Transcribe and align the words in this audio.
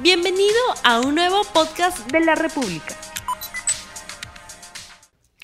Bienvenido 0.00 0.54
a 0.84 1.00
un 1.00 1.16
nuevo 1.16 1.42
podcast 1.52 2.08
de 2.12 2.20
la 2.20 2.36
República. 2.36 2.94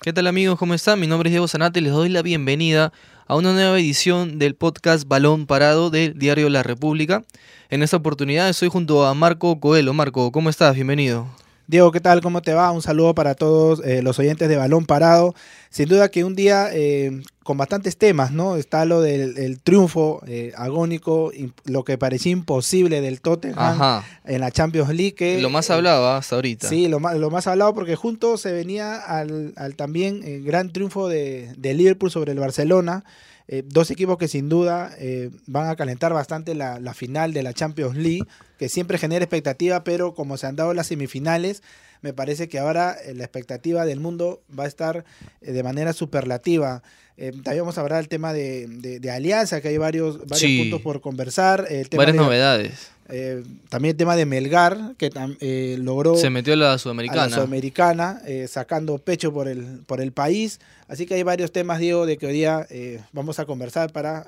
¿Qué 0.01 0.13
tal 0.13 0.27
amigos? 0.27 0.57
¿Cómo 0.57 0.73
están? 0.73 0.97
Mi 0.97 1.07
nombre 1.07 1.27
es 1.27 1.33
Diego 1.33 1.49
Zanate 1.49 1.81
y 1.81 1.83
les 1.83 1.91
doy 1.91 2.07
la 2.07 2.21
bienvenida 2.21 2.93
a 3.27 3.35
una 3.35 3.51
nueva 3.51 3.77
edición 3.77 4.39
del 4.39 4.55
podcast 4.55 5.09
Balón 5.09 5.45
Parado 5.45 5.89
del 5.89 6.17
Diario 6.17 6.49
La 6.49 6.63
República. 6.63 7.25
En 7.69 7.83
esta 7.83 7.97
oportunidad 7.97 8.47
estoy 8.47 8.69
junto 8.69 9.05
a 9.05 9.13
Marco 9.13 9.59
Coelho. 9.59 9.93
Marco, 9.93 10.31
¿cómo 10.31 10.49
estás? 10.49 10.73
Bienvenido. 10.73 11.27
Diego, 11.67 11.91
¿qué 11.91 11.99
tal? 11.99 12.21
¿Cómo 12.21 12.41
te 12.41 12.53
va? 12.53 12.71
Un 12.71 12.81
saludo 12.81 13.13
para 13.13 13.35
todos 13.35 13.81
eh, 13.83 14.01
los 14.01 14.17
oyentes 14.19 14.47
de 14.47 14.55
Balón 14.55 14.85
Parado. 14.85 15.35
Sin 15.69 15.89
duda 15.89 16.07
que 16.07 16.23
un 16.23 16.33
día 16.33 16.69
eh, 16.71 17.23
con 17.45 17.57
bastantes 17.57 17.95
temas, 17.95 18.31
¿no? 18.31 18.55
Está 18.55 18.85
lo 18.85 19.01
del 19.01 19.61
triunfo 19.61 20.23
eh, 20.25 20.51
agónico, 20.57 21.31
lo 21.65 21.83
que 21.83 21.95
parecía 21.95 22.31
imposible 22.31 23.01
del 23.01 23.21
Tottenham 23.21 24.01
en 24.25 24.41
la 24.41 24.49
Champions 24.49 24.89
League. 24.89 25.39
lo 25.39 25.51
más 25.51 25.69
hablado 25.69 26.09
hasta 26.09 26.37
ahorita. 26.37 26.67
Sí, 26.67 26.87
lo 26.87 26.99
más, 26.99 27.15
lo 27.17 27.29
más 27.29 27.45
hablado 27.45 27.75
porque 27.75 27.95
junto 27.95 28.37
se 28.37 28.51
venía 28.51 28.95
al, 28.95 29.53
también 29.75 30.43
gran 30.43 30.73
triunfo 30.73 31.07
de, 31.07 31.53
de 31.55 31.75
Liverpool 31.75 32.09
sobre 32.09 32.31
el 32.31 32.39
Barcelona. 32.39 33.03
Eh, 33.47 33.63
dos 33.63 33.91
equipos 33.91 34.17
que 34.17 34.27
sin 34.27 34.49
duda 34.49 34.91
eh, 34.97 35.29
van 35.45 35.69
a 35.69 35.75
calentar 35.75 36.11
bastante 36.13 36.55
la, 36.55 36.79
final 36.95 37.31
de 37.31 37.43
la 37.43 37.53
Champions 37.53 37.95
League, 37.95 38.23
que 38.57 38.69
siempre 38.69 38.97
genera 38.97 39.23
expectativa, 39.23 39.83
pero 39.83 40.15
como 40.15 40.37
se 40.37 40.47
han 40.47 40.55
dado 40.55 40.73
las 40.73 40.87
semifinales, 40.87 41.61
me 42.05 42.13
parece 42.13 42.47
que 42.47 42.59
ahora 42.59 42.95
eh, 43.03 43.15
la 43.15 43.23
expectativa 43.23 43.83
del 43.83 43.99
mundo 43.99 44.43
va 44.57 44.65
a 44.65 44.67
estar 44.67 45.03
de 45.41 45.63
manera 45.63 45.91
superlativa. 45.91 46.83
también 47.17 47.59
vamos 47.59 47.77
a 47.77 47.81
hablar 47.81 47.97
del 47.97 48.09
tema 48.09 48.31
de, 48.31 49.11
Alianza, 49.11 49.59
que 49.59 49.69
hay 49.69 49.77
varios, 49.77 50.17
puntos 50.17 50.81
por 50.81 51.01
conversar. 51.01 51.67
Varias 51.91 52.15
novedades. 52.15 52.94
Eh, 53.09 53.43
también 53.69 53.91
el 53.91 53.97
tema 53.97 54.15
de 54.15 54.25
Melgar, 54.25 54.95
que 54.97 55.11
eh, 55.39 55.77
logró... 55.79 56.17
Se 56.17 56.29
metió 56.29 56.53
a 56.53 56.57
la 56.57 56.77
Sudamericana. 56.77 57.27
la 57.27 57.35
Sudamericana, 57.35 58.21
eh, 58.25 58.47
sacando 58.47 58.97
pecho 58.97 59.31
por 59.31 59.47
el, 59.47 59.81
por 59.85 60.01
el 60.01 60.11
país. 60.11 60.59
Así 60.87 61.05
que 61.05 61.13
hay 61.13 61.23
varios 61.23 61.51
temas, 61.51 61.79
Diego, 61.79 62.05
de 62.05 62.17
que 62.17 62.27
hoy 62.27 62.33
día 62.33 62.67
vamos 63.11 63.39
a 63.39 63.45
conversar 63.45 63.91
para 63.91 64.27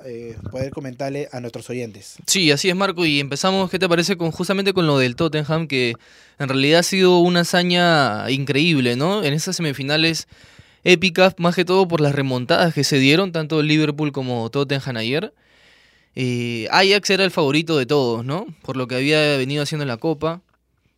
poder 0.50 0.70
comentarle 0.70 1.28
a 1.30 1.38
nuestros 1.40 1.70
oyentes. 1.70 2.16
Sí, 2.26 2.50
así 2.50 2.68
es, 2.68 2.74
Marco. 2.74 3.06
Y 3.06 3.20
empezamos, 3.20 3.70
¿qué 3.70 3.78
te 3.78 3.88
parece? 3.88 4.16
con 4.16 4.32
justamente 4.32 4.72
con 4.72 4.86
lo 4.86 4.98
del 4.98 5.14
Tottenham, 5.14 5.68
que 5.68 5.94
en 6.38 6.48
realidad 6.48 6.80
ha 6.80 6.82
sido 6.82 7.20
una 7.20 7.40
hazaña 7.40 8.28
increíble, 8.30 8.96
¿no? 8.96 9.22
En 9.22 9.34
esas 9.34 9.56
semifinales 9.56 10.26
épicas, 10.84 11.34
más 11.38 11.54
que 11.54 11.64
todo 11.64 11.86
por 11.86 12.00
las 12.00 12.14
remontadas 12.14 12.74
que 12.74 12.82
se 12.82 12.98
dieron, 12.98 13.30
tanto 13.32 13.62
Liverpool 13.62 14.12
como 14.12 14.48
Tottenham 14.50 14.96
ayer. 14.96 15.32
Eh, 16.14 16.66
Ajax 16.70 17.10
era 17.10 17.24
el 17.24 17.30
favorito 17.30 17.76
de 17.78 17.86
todos, 17.86 18.24
¿no? 18.24 18.46
Por 18.62 18.76
lo 18.76 18.88
que 18.88 18.96
había 18.96 19.36
venido 19.36 19.62
haciendo 19.62 19.82
en 19.82 19.88
la 19.88 19.98
Copa, 19.98 20.42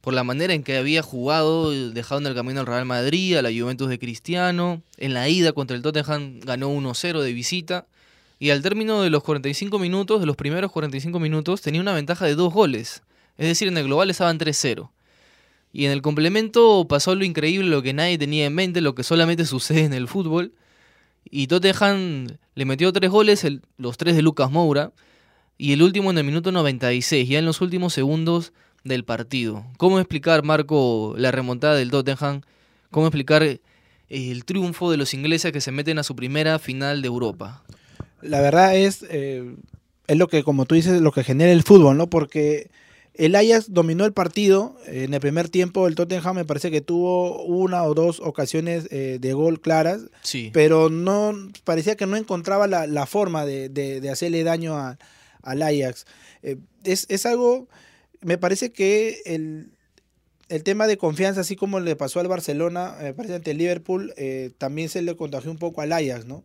por 0.00 0.14
la 0.14 0.24
manera 0.24 0.54
en 0.54 0.62
que 0.62 0.76
había 0.76 1.02
jugado, 1.02 1.70
dejado 1.92 2.20
en 2.20 2.26
el 2.26 2.34
camino 2.34 2.60
al 2.60 2.66
Real 2.66 2.86
Madrid, 2.86 3.36
a 3.36 3.42
la 3.42 3.50
Juventus 3.50 3.88
de 3.88 3.98
Cristiano. 3.98 4.82
En 4.96 5.12
la 5.12 5.28
ida 5.28 5.52
contra 5.52 5.76
el 5.76 5.82
Tottenham 5.82 6.40
ganó 6.40 6.70
1-0 6.70 7.20
de 7.20 7.32
visita. 7.32 7.86
Y 8.38 8.50
al 8.50 8.62
término 8.62 9.02
de 9.02 9.10
los 9.10 9.22
45 9.22 9.78
minutos, 9.78 10.20
de 10.20 10.26
los 10.26 10.36
primeros 10.36 10.72
45 10.72 11.20
minutos, 11.20 11.60
tenía 11.60 11.82
una 11.82 11.92
ventaja 11.92 12.24
de 12.24 12.34
dos 12.34 12.52
goles. 12.52 13.02
Es 13.36 13.46
decir, 13.48 13.68
en 13.68 13.76
el 13.76 13.84
global 13.84 14.08
estaban 14.08 14.38
3-0. 14.38 14.90
Y 15.72 15.84
en 15.84 15.92
el 15.92 16.00
complemento 16.02 16.86
pasó 16.88 17.14
lo 17.14 17.24
increíble, 17.24 17.68
lo 17.68 17.82
que 17.82 17.92
nadie 17.92 18.16
tenía 18.16 18.46
en 18.46 18.54
mente, 18.54 18.80
lo 18.80 18.94
que 18.94 19.02
solamente 19.02 19.44
sucede 19.44 19.84
en 19.84 19.92
el 19.92 20.08
fútbol. 20.08 20.52
Y 21.24 21.46
Tottenham 21.46 22.26
le 22.54 22.64
metió 22.64 22.92
tres 22.92 23.10
goles, 23.10 23.46
los 23.76 23.96
tres 23.96 24.16
de 24.16 24.22
Lucas 24.22 24.50
Moura, 24.50 24.92
y 25.58 25.72
el 25.72 25.82
último 25.82 26.10
en 26.10 26.18
el 26.18 26.24
minuto 26.24 26.52
96, 26.52 27.28
ya 27.28 27.38
en 27.38 27.44
los 27.44 27.60
últimos 27.60 27.92
segundos 27.92 28.52
del 28.84 29.04
partido. 29.04 29.64
¿Cómo 29.76 29.98
explicar, 29.98 30.42
Marco, 30.42 31.14
la 31.16 31.30
remontada 31.30 31.74
del 31.74 31.90
Tottenham? 31.90 32.40
¿Cómo 32.90 33.06
explicar 33.06 33.42
eh, 33.42 33.60
el 34.08 34.44
triunfo 34.44 34.90
de 34.90 34.96
los 34.96 35.14
ingleses 35.14 35.52
que 35.52 35.60
se 35.60 35.72
meten 35.72 35.98
a 35.98 36.02
su 36.02 36.16
primera 36.16 36.58
final 36.58 37.02
de 37.02 37.08
Europa? 37.08 37.62
La 38.22 38.40
verdad 38.40 38.76
es, 38.76 39.04
eh, 39.10 39.54
es 40.06 40.16
lo 40.16 40.28
que, 40.28 40.42
como 40.42 40.66
tú 40.66 40.74
dices, 40.74 41.00
lo 41.00 41.12
que 41.12 41.24
genera 41.24 41.52
el 41.52 41.62
fútbol, 41.62 41.96
¿no? 41.96 42.08
Porque 42.08 42.70
el 43.14 43.34
Ajax 43.34 43.72
dominó 43.72 44.04
el 44.04 44.12
partido 44.12 44.76
en 44.86 45.12
el 45.12 45.20
primer 45.20 45.48
tiempo. 45.48 45.86
El 45.86 45.94
Tottenham 45.94 46.36
me 46.36 46.44
parece 46.44 46.70
que 46.70 46.80
tuvo 46.80 47.42
una 47.44 47.82
o 47.82 47.94
dos 47.94 48.20
ocasiones 48.20 48.86
eh, 48.90 49.18
de 49.20 49.32
gol 49.32 49.60
claras, 49.60 50.02
sí. 50.22 50.50
pero 50.52 50.90
no 50.90 51.34
parecía 51.64 51.96
que 51.96 52.06
no 52.06 52.16
encontraba 52.16 52.66
la, 52.66 53.06
forma 53.06 53.44
de, 53.44 54.08
hacerle 54.10 54.44
daño 54.44 54.76
al 55.42 55.62
Ajax. 55.62 56.06
Eh, 56.42 56.56
es, 56.84 57.26
algo, 57.26 57.68
me 58.20 58.38
parece 58.38 58.72
que 58.72 59.20
el, 59.26 59.72
tema 60.62 60.86
de 60.86 60.96
confianza, 60.96 61.40
así 61.40 61.56
como 61.56 61.80
le 61.80 61.96
pasó 61.96 62.20
al 62.20 62.28
Barcelona, 62.28 62.96
me 63.02 63.12
parece 63.12 63.34
ante 63.34 63.50
el 63.50 63.58
Liverpool, 63.58 64.14
eh, 64.16 64.50
también 64.56 64.88
se 64.88 65.02
le 65.02 65.16
contagió 65.16 65.50
un 65.50 65.58
poco 65.58 65.80
al 65.80 65.92
Ajax, 65.92 66.26
¿no? 66.26 66.44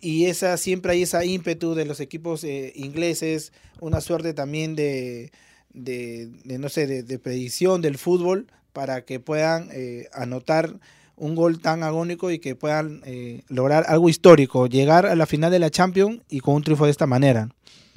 Y 0.00 0.26
esa, 0.26 0.56
siempre 0.58 0.92
hay 0.92 1.02
esa 1.02 1.24
ímpetu 1.24 1.74
de 1.74 1.86
los 1.86 1.98
equipos 1.98 2.44
ingleses, 2.44 3.52
una 3.80 4.00
suerte 4.00 4.34
también 4.34 4.74
de 4.74 5.32
de, 5.74 6.30
no 6.44 6.68
sé, 6.68 6.86
de, 6.86 7.18
predicción 7.18 7.82
del 7.82 7.98
fútbol 7.98 8.46
para 8.72 9.04
que 9.04 9.20
puedan 9.20 9.68
eh, 9.72 10.08
anotar 10.12 10.74
un 11.16 11.34
gol 11.34 11.60
tan 11.60 11.82
agónico 11.82 12.30
y 12.30 12.38
que 12.38 12.56
puedan 12.56 13.02
eh, 13.04 13.42
lograr 13.48 13.84
algo 13.88 14.08
histórico, 14.08 14.66
llegar 14.66 15.06
a 15.06 15.14
la 15.14 15.26
final 15.26 15.50
de 15.50 15.58
la 15.58 15.70
Champions 15.70 16.20
y 16.28 16.40
con 16.40 16.54
un 16.54 16.62
triunfo 16.62 16.86
de 16.86 16.90
esta 16.90 17.06
manera. 17.06 17.50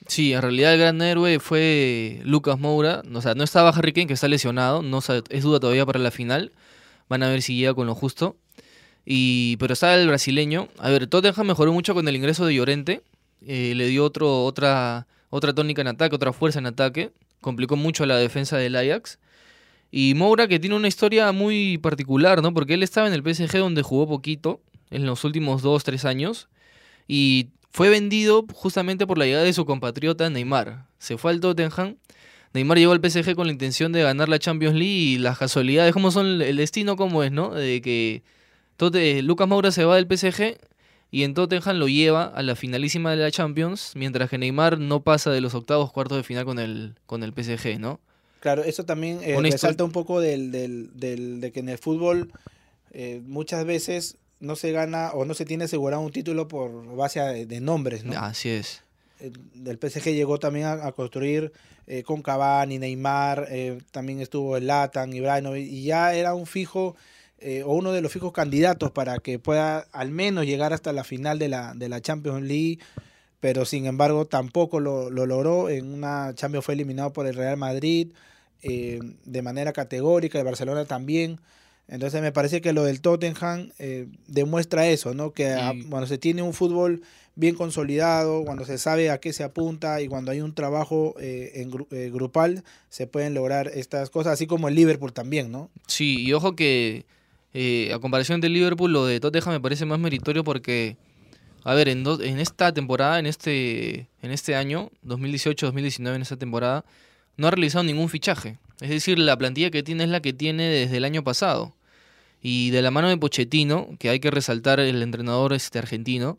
Sí, 0.08 0.34
en 0.34 0.42
realidad 0.42 0.74
el 0.74 0.80
gran 0.80 1.02
héroe 1.02 1.40
fue 1.40 2.22
Lucas 2.24 2.60
Moura, 2.60 3.04
o 3.14 3.22
sea, 3.22 3.36
no 3.36 3.44
estaba 3.44 3.70
Harry 3.70 3.92
Kane 3.92 4.08
que 4.08 4.14
está 4.14 4.28
lesionado, 4.28 4.82
no 4.82 5.00
es 5.30 5.44
duda 5.44 5.60
todavía 5.60 5.86
para 5.86 6.00
la 6.00 6.12
final, 6.12 6.52
van 7.10 7.24
a 7.24 7.30
ver 7.30 7.42
si 7.42 7.56
llega 7.56 7.74
con 7.74 7.88
lo 7.88 7.96
justo. 7.96 8.38
Y, 9.10 9.56
pero 9.58 9.72
está 9.72 9.96
el 9.96 10.06
brasileño. 10.08 10.68
A 10.80 10.90
ver, 10.90 11.08
Tottenham 11.08 11.48
mejoró 11.48 11.72
mucho 11.72 11.94
con 11.94 12.06
el 12.10 12.16
ingreso 12.18 12.46
de 12.46 12.54
Llorente. 12.54 13.04
Eh, 13.46 13.72
le 13.74 13.88
dio 13.88 14.04
otro, 14.04 14.44
otra, 14.44 15.08
otra 15.30 15.54
tónica 15.54 15.82
en 15.82 15.88
ataque, 15.88 16.14
otra 16.14 16.34
fuerza 16.34 16.60
en 16.60 16.66
ataque 16.66 17.12
complicó 17.48 17.78
mucho 17.78 18.06
la 18.06 18.18
defensa 18.18 18.58
del 18.58 18.76
Ajax. 18.76 19.20
Y 19.90 20.16
Moura 20.16 20.50
que 20.50 20.60
tiene 20.60 20.76
una 20.76 20.90
historia 20.90 21.32
muy 21.32 21.78
particular, 21.78 22.42
¿no? 22.42 22.54
Porque 22.54 22.74
él 22.74 22.84
estaba 22.84 23.08
en 23.08 23.14
el 23.14 23.24
PSG 23.24 23.58
donde 23.60 23.84
jugó 23.84 24.06
poquito, 24.06 24.60
en 24.92 25.06
los 25.06 25.24
últimos 25.24 25.62
dos, 25.62 25.86
tres 25.86 26.04
años, 26.04 26.50
y 27.08 27.48
fue 27.72 27.90
vendido 27.90 28.46
justamente 28.54 29.08
por 29.08 29.18
la 29.18 29.24
llegada 29.26 29.46
de 29.46 29.54
su 29.54 29.66
compatriota 29.66 30.30
Neymar. 30.30 30.88
Se 31.00 31.18
fue 31.18 31.32
al 31.32 31.40
Tottenham. 31.40 31.96
Neymar 32.54 32.78
llegó 32.78 32.92
al 32.92 33.00
PSG 33.00 33.34
con 33.34 33.48
la 33.48 33.54
intención 33.54 33.94
de 33.94 34.04
ganar 34.04 34.28
la 34.28 34.40
Champions 34.40 34.76
League 34.76 34.92
y 34.92 35.18
las 35.20 35.38
casualidades, 35.38 35.94
como 35.94 36.12
son 36.12 36.42
el 36.42 36.58
destino, 36.58 36.98
como 36.98 37.24
es, 37.24 37.32
¿no? 37.32 37.52
De 37.52 37.82
que 37.82 38.24
Lucas 39.22 39.48
Moura 39.48 39.72
se 39.72 39.86
va 39.86 39.96
del 39.96 40.08
PSG 40.08 40.58
y 41.12 41.24
en 41.24 41.34
Tottenham 41.34 41.78
lo 41.78 41.88
lleva 41.88 42.26
a 42.26 42.44
la 42.44 42.56
finalísima 42.56 43.12
de 43.12 43.18
la 43.18 43.32
Champions, 43.32 43.94
mientras 43.96 44.30
que 44.30 44.38
Neymar 44.38 44.80
no 44.80 45.04
pasa 45.04 45.32
de 45.32 45.42
los 45.42 45.54
octavos 45.54 45.92
cuartos 45.92 46.18
de 46.18 46.24
final 46.24 46.46
con 46.46 46.60
el, 46.60 46.96
con 47.06 47.24
el 47.24 47.34
PSG, 47.34 47.80
¿no? 47.80 48.00
Claro, 48.40 48.64
eso 48.64 48.86
también 48.86 49.20
eh, 49.24 49.40
resalta 49.42 49.84
un 49.84 49.92
poco 49.92 50.20
del, 50.20 50.52
del, 50.52 50.92
del, 50.94 51.42
de 51.42 51.52
que 51.52 51.62
en 51.62 51.70
el 51.70 51.78
fútbol 51.78 52.32
eh, 52.92 53.22
muchas 53.26 53.66
veces 53.66 54.18
no 54.40 54.56
se 54.56 54.72
gana 54.72 55.12
o 55.12 55.26
no 55.26 55.34
se 55.34 55.46
tiene 55.46 55.64
asegurado 55.66 56.02
un 56.02 56.12
título 56.12 56.48
por 56.48 56.96
base 56.96 57.20
de, 57.20 57.60
nombres, 57.60 58.04
¿no? 58.04 58.18
Así 58.20 58.50
es. 58.50 58.84
El, 59.20 59.80
PSG 59.80 60.14
llegó 60.14 60.38
también 60.38 60.68
a, 60.68 60.92
construir 60.92 61.52
eh, 61.88 62.04
con 62.04 62.22
Cavani, 62.22 62.78
Neymar, 62.78 63.48
eh, 63.50 63.80
también 63.92 64.20
estuvo 64.22 64.58
el 64.58 64.68
Latan, 64.68 65.12
Ibrahimovic, 65.14 65.68
y 65.68 65.84
ya 65.84 66.14
era 66.14 66.36
un 66.36 66.46
fijo 66.46 66.96
eh, 67.40 67.62
o 67.64 67.74
uno 67.74 67.92
de 67.92 68.02
los 68.02 68.12
fijos 68.12 68.32
candidatos 68.32 68.90
para 68.92 69.20
que 69.20 69.38
pueda 69.38 69.88
al 69.92 70.10
menos 70.10 70.46
llegar 70.46 70.74
hasta 70.74 70.92
la 70.92 71.04
final 71.04 71.38
de 71.38 71.50
la, 71.50 71.76
de 71.76 71.88
la 71.88 72.02
Champions 72.02 72.42
League, 72.42 72.80
pero 73.40 73.64
sin 73.64 73.86
embargo 73.86 74.26
tampoco 74.26 74.80
lo, 74.80 75.12
logró. 75.12 75.70
En 75.70 75.94
una 75.94 76.34
Champions 76.34 76.66
fue 76.66 76.74
eliminado 76.74 77.14
por 77.14 77.28
el 77.28 77.36
Real 77.36 77.56
Madrid 77.56 78.10
eh, 78.64 79.00
de 79.26 79.42
manera 79.44 79.72
categórica, 79.72 80.40
el 80.40 80.46
Barcelona 80.46 80.86
también. 80.86 81.40
Entonces 81.88 82.24
me 82.24 82.32
parece 82.32 82.60
que 82.60 82.74
lo 82.74 82.84
del 82.84 83.02
Tottenham 83.02 83.70
eh, 83.78 84.08
demuestra 84.26 84.88
eso, 84.88 85.14
¿no? 85.14 85.32
Que 85.32 85.56
cuando 85.90 86.08
se 86.08 86.18
tiene 86.18 86.42
un 86.42 86.54
fútbol 86.54 87.04
bien 87.36 87.56
consolidado, 87.56 88.44
cuando 88.44 88.66
se 88.66 88.80
sabe 88.80 89.12
a 89.12 89.20
qué 89.20 89.32
se 89.32 89.44
apunta 89.44 90.02
y 90.02 90.08
cuando 90.08 90.32
hay 90.32 90.42
un 90.42 90.56
trabajo 90.56 91.14
en, 91.20 91.70
grupal, 92.12 92.64
se 92.90 93.06
pueden 93.06 93.36
lograr 93.36 93.68
estas 93.68 94.10
cosas, 94.10 94.34
así 94.34 94.48
como 94.48 94.68
el 94.68 94.76
Liverpool 94.76 95.14
también, 95.14 95.52
¿no? 95.52 95.70
Sí, 95.86 96.26
y 96.26 96.34
ojo 96.34 96.56
que 96.56 97.06
eh, 97.54 97.92
a 97.94 98.00
comparación 98.00 98.42
del 98.42 98.54
Liverpool, 98.54 98.92
lo 98.92 99.06
de 99.06 99.20
Tottenham 99.20 99.54
me 99.54 99.62
parece 99.62 99.86
más 99.86 100.00
meritorio 100.00 100.44
porque, 100.44 100.98
a 101.64 101.74
ver, 101.74 101.90
en, 101.90 102.06
esta 102.40 102.74
temporada, 102.74 103.20
en 103.20 103.26
este, 103.26 104.10
en 104.22 104.32
este 104.32 104.56
año, 104.56 104.92
2018-2019, 105.06 106.16
en 106.16 106.22
esta 106.22 106.38
temporada, 106.38 106.86
no 107.38 107.48
ha 107.48 107.52
realizado 107.52 107.84
ningún 107.84 108.10
fichaje. 108.10 108.58
Es 108.82 108.90
decir, 108.90 109.18
la 109.18 109.38
plantilla 109.38 109.72
que 109.72 109.84
tiene 109.84 110.04
es 110.04 110.10
la 110.10 110.22
que 110.22 110.34
tiene 110.34 110.68
desde 110.68 110.98
el 110.98 111.06
año 111.06 111.24
pasado. 111.24 111.76
Y 112.42 112.70
de 112.70 112.82
la 112.82 112.92
mano 112.92 113.10
de 113.10 113.18
Pochettino, 113.18 113.90
que 114.00 114.10
hay 114.10 114.20
que 114.20 114.30
resaltar 114.30 114.80
el 114.80 115.02
entrenador 115.02 115.54
este 115.54 115.80
argentino, 115.80 116.38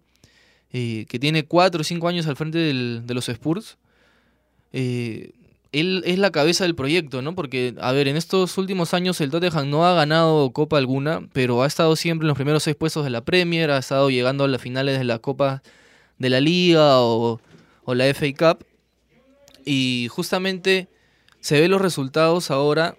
eh, 0.73 1.07
que 1.09 1.19
tiene 1.19 1.45
4 1.45 1.81
o 1.81 1.85
5 1.85 2.09
años 2.09 2.27
al 2.27 2.37
frente 2.37 2.59
de 2.59 3.15
los 3.15 3.29
Spurs, 3.29 3.79
eh, 4.73 5.33
él 5.73 6.03
es 6.06 6.19
la 6.19 6.31
cabeza 6.31 6.65
del 6.65 6.75
proyecto, 6.75 7.20
¿no? 7.20 7.35
Porque, 7.35 7.75
a 7.81 7.93
ver, 7.93 8.09
en 8.09 8.17
estos 8.17 8.56
últimos 8.56 8.94
años 8.94 9.20
el 9.20 9.31
Tottenham 9.31 9.69
no 9.69 9.87
ha 9.87 9.93
ganado 9.94 10.50
Copa 10.50 10.79
alguna, 10.79 11.29
pero 11.32 11.62
ha 11.62 11.67
estado 11.67 11.94
siempre 11.97 12.25
en 12.25 12.29
los 12.29 12.37
primeros 12.37 12.62
seis 12.62 12.76
puestos 12.76 13.05
de 13.05 13.11
la 13.11 13.25
Premier, 13.25 13.70
ha 13.70 13.79
estado 13.79 14.09
llegando 14.09 14.44
a 14.44 14.49
las 14.49 14.62
finales 14.62 14.99
de 14.99 15.05
la 15.05 15.19
Copa 15.19 15.62
de 16.19 16.31
la 16.31 16.41
Liga 16.41 17.00
o, 17.00 17.41
la 17.87 18.05
FA 18.15 18.26
Cup. 18.37 18.65
Y 19.65 20.09
justamente 20.11 20.88
se 21.41 21.61
ven 21.61 21.71
los 21.71 21.82
resultados 21.82 22.50
ahora 22.50 22.97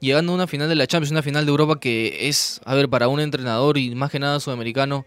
llegando 0.00 0.32
a 0.32 0.34
una 0.34 0.46
final 0.46 0.68
de 0.68 0.74
la 0.74 0.86
Champions, 0.86 1.10
una 1.10 1.22
final 1.22 1.44
de 1.44 1.50
Europa 1.50 1.78
que 1.78 2.28
es, 2.28 2.60
a 2.64 2.74
ver, 2.74 2.88
para 2.88 3.08
un 3.08 3.20
entrenador 3.20 3.76
y 3.76 3.94
más 3.94 4.10
que 4.10 4.18
nada 4.18 4.40
sudamericano, 4.40 5.04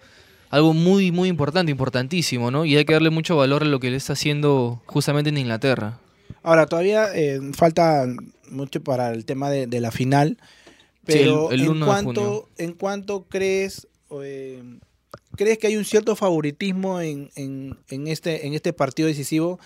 algo 0.49 0.73
muy, 0.73 1.11
muy 1.11 1.29
importante, 1.29 1.71
importantísimo, 1.71 2.51
¿no? 2.51 2.65
Y 2.65 2.77
hay 2.77 2.85
que 2.85 2.93
darle 2.93 3.09
mucho 3.09 3.35
valor 3.35 3.63
a 3.63 3.65
lo 3.65 3.79
que 3.79 3.89
le 3.89 3.97
está 3.97 4.13
haciendo 4.13 4.81
justamente 4.85 5.29
en 5.29 5.37
Inglaterra. 5.37 5.99
Ahora, 6.43 6.65
todavía 6.65 7.09
eh, 7.15 7.39
falta 7.53 8.05
mucho 8.49 8.81
para 8.83 9.11
el 9.11 9.25
tema 9.25 9.49
de, 9.49 9.67
de 9.67 9.81
la 9.81 9.91
final, 9.91 10.37
pero 11.05 11.49
Sí, 11.49 11.55
el- 11.55 11.61
el 11.61 11.69
1 11.69 11.85
en, 11.85 11.85
cuanto. 11.85 12.49
¿en 12.57 12.73
cuánto 12.73 13.25
crees, 13.27 13.87
eh, 14.23 14.61
crees 15.35 15.57
que 15.57 15.67
hay 15.67 15.77
un 15.77 15.85
cierto 15.85 16.15
favoritismo 16.15 17.01
en, 17.01 17.29
en- 17.35 17.77
en 17.89 18.07
este, 18.07 18.47
en 18.47 18.53
este 18.53 18.73
partido 18.73 19.07
decisivo? 19.07 19.59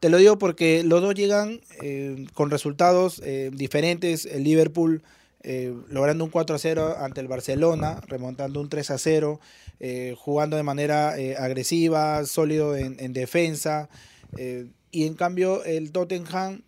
Te 0.00 0.08
lo 0.10 0.18
digo 0.18 0.38
porque 0.38 0.84
los 0.84 1.02
dos 1.02 1.14
llegan 1.14 1.60
eh, 1.82 2.26
con 2.34 2.50
resultados 2.50 3.20
eh, 3.24 3.50
diferentes. 3.52 4.26
El 4.26 4.44
Liverpool 4.44 5.02
eh, 5.42 5.74
logrando 5.88 6.24
un 6.24 6.30
4 6.30 6.54
a 6.56 6.58
0 6.58 6.96
ante 7.00 7.20
el 7.20 7.26
Barcelona, 7.28 8.00
remontando 8.06 8.60
un 8.60 8.68
3 8.68 8.90
a 8.92 8.98
0, 8.98 9.40
eh, 9.80 10.14
jugando 10.16 10.56
de 10.56 10.62
manera 10.62 11.14
agresiva, 11.38 12.24
sólido 12.26 12.76
en, 12.76 12.96
en 13.00 13.12
defensa. 13.12 13.88
eh, 14.36 14.66
y 14.90 15.04
en 15.04 15.14
cambio 15.14 15.64
el 15.64 15.92
Tottenham 15.92 16.62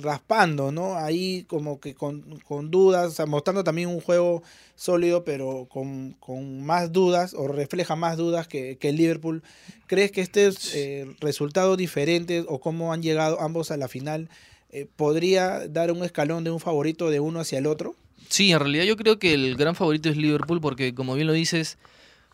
raspando, 0.00 0.72
¿no? 0.72 0.96
Ahí 0.96 1.44
como 1.48 1.80
que 1.80 1.94
con, 1.94 2.38
con 2.40 2.70
dudas, 2.70 3.08
o 3.08 3.10
sea, 3.10 3.26
mostrando 3.26 3.64
también 3.64 3.88
un 3.88 4.00
juego 4.00 4.42
sólido, 4.76 5.24
pero 5.24 5.66
con, 5.68 6.12
con 6.20 6.62
más 6.62 6.92
dudas, 6.92 7.34
o 7.34 7.48
refleja 7.48 7.96
más 7.96 8.16
dudas 8.16 8.46
que, 8.48 8.78
que 8.78 8.90
el 8.90 8.96
Liverpool. 8.96 9.42
¿Crees 9.86 10.12
que 10.12 10.20
estos 10.20 10.74
eh, 10.74 11.06
resultados 11.20 11.76
diferentes 11.76 12.44
o 12.48 12.60
cómo 12.60 12.92
han 12.92 13.02
llegado 13.02 13.40
ambos 13.40 13.70
a 13.70 13.76
la 13.76 13.88
final 13.88 14.28
eh, 14.70 14.86
podría 14.96 15.66
dar 15.68 15.90
un 15.92 16.04
escalón 16.04 16.44
de 16.44 16.50
un 16.50 16.60
favorito 16.60 17.10
de 17.10 17.20
uno 17.20 17.40
hacia 17.40 17.58
el 17.58 17.66
otro? 17.66 17.94
Sí, 18.28 18.52
en 18.52 18.60
realidad 18.60 18.84
yo 18.84 18.96
creo 18.96 19.18
que 19.18 19.34
el 19.34 19.56
gran 19.56 19.74
favorito 19.74 20.08
es 20.08 20.16
Liverpool 20.16 20.60
porque, 20.60 20.94
como 20.94 21.14
bien 21.14 21.26
lo 21.26 21.32
dices, 21.32 21.78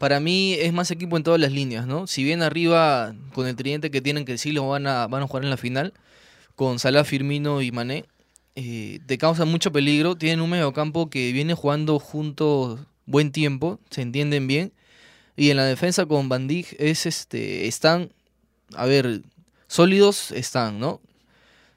para 0.04 0.20
mí 0.20 0.52
es 0.52 0.70
más 0.74 0.90
equipo 0.90 1.16
en 1.16 1.22
todas 1.22 1.40
las 1.40 1.50
líneas, 1.50 1.86
¿no? 1.86 2.06
Si 2.06 2.22
bien 2.22 2.42
arriba, 2.42 3.14
con 3.32 3.46
el 3.46 3.56
tridente 3.56 3.90
que 3.90 4.02
tienen, 4.02 4.26
que 4.26 4.36
sí 4.36 4.52
lo 4.52 4.68
van 4.68 4.86
a, 4.86 5.06
van 5.06 5.22
a 5.22 5.26
jugar 5.26 5.44
en 5.44 5.48
la 5.48 5.56
final, 5.56 5.94
con 6.56 6.78
Salah, 6.78 7.04
Firmino 7.04 7.62
y 7.62 7.72
Mané, 7.72 8.04
eh, 8.54 9.00
te 9.06 9.16
causa 9.16 9.46
mucho 9.46 9.72
peligro. 9.72 10.14
Tienen 10.14 10.42
un 10.42 10.50
mediocampo 10.50 11.08
que 11.08 11.32
viene 11.32 11.54
jugando 11.54 11.98
juntos 11.98 12.80
buen 13.06 13.32
tiempo, 13.32 13.80
se 13.88 14.02
entienden 14.02 14.46
bien. 14.46 14.74
Y 15.38 15.48
en 15.48 15.56
la 15.56 15.64
defensa 15.64 16.04
con 16.04 16.28
Van 16.28 16.50
es 16.50 17.06
este, 17.06 17.66
están, 17.66 18.12
a 18.76 18.84
ver, 18.84 19.22
sólidos 19.68 20.32
están, 20.32 20.80
¿no? 20.80 21.00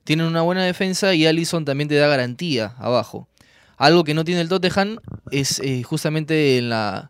Tienen 0.03 0.25
una 0.25 0.41
buena 0.41 0.65
defensa 0.65 1.15
y 1.15 1.25
Allison 1.25 1.63
también 1.63 1.87
te 1.87 1.95
da 1.95 2.07
garantía 2.07 2.75
abajo. 2.77 3.29
Algo 3.77 4.03
que 4.03 4.13
no 4.13 4.25
tiene 4.25 4.41
el 4.41 4.49
Tottenham 4.49 4.99
es 5.31 5.61
eh, 5.61 5.81
justamente 5.83 6.57
en 6.57 6.67
la, 6.67 7.09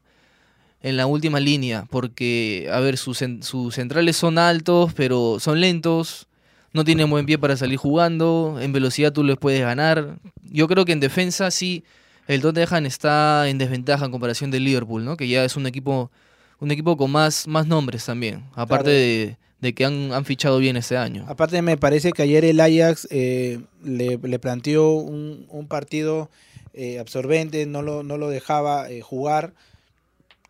en 0.82 0.96
la 0.98 1.08
última 1.08 1.40
línea, 1.40 1.86
porque, 1.90 2.70
a 2.72 2.80
ver, 2.80 2.98
sus, 2.98 3.24
sus 3.42 3.76
centrales 3.76 4.16
son 4.16 4.38
altos, 4.38 4.94
pero 4.94 5.38
son 5.40 5.60
lentos, 5.60 6.28
no 6.74 6.84
tienen 6.84 7.10
buen 7.10 7.26
pie 7.26 7.38
para 7.40 7.58
salir 7.58 7.78
jugando, 7.78 8.58
en 8.62 8.72
velocidad 8.72 9.12
tú 9.12 9.24
les 9.24 9.38
puedes 9.38 9.62
ganar. 9.62 10.20
Yo 10.44 10.68
creo 10.68 10.86
que 10.86 10.92
en 10.92 11.00
defensa 11.00 11.50
sí, 11.50 11.84
el 12.28 12.42
Tottenham 12.42 12.86
está 12.86 13.50
en 13.50 13.58
desventaja 13.58 14.06
en 14.06 14.12
comparación 14.12 14.52
del 14.52 14.64
Liverpool, 14.66 15.04
¿no? 15.04 15.18
Que 15.18 15.28
ya 15.28 15.44
es 15.44 15.56
un 15.56 15.66
equipo, 15.66 16.12
un 16.60 16.72
equipo 16.72 16.96
con 16.96 17.10
más, 17.12 17.48
más 17.48 17.66
nombres 17.68 18.06
también, 18.06 18.44
aparte 18.54 18.84
Claro. 18.84 18.98
de, 19.00 19.38
de 19.62 19.74
que 19.74 19.86
han, 19.86 20.14
han 20.14 20.26
fichado 20.26 20.60
bien 20.60 20.78
este 20.78 20.98
año. 20.98 21.26
Aparte 21.28 21.62
me 21.64 21.78
parece 21.78 22.12
que 22.12 22.22
ayer 22.22 22.46
el 22.46 22.60
Ajax 22.60 23.08
eh, 23.10 23.60
le, 23.84 24.20
le 24.22 24.40
planteó 24.40 24.92
un, 24.92 25.48
un 25.50 25.68
partido 25.68 26.30
eh, 26.76 27.00
absorbente, 27.00 27.66
no 27.66 27.82
lo, 27.82 28.04
no 28.04 28.18
lo 28.18 28.30
dejaba 28.30 28.88
eh, 28.92 29.02
jugar, 29.02 29.54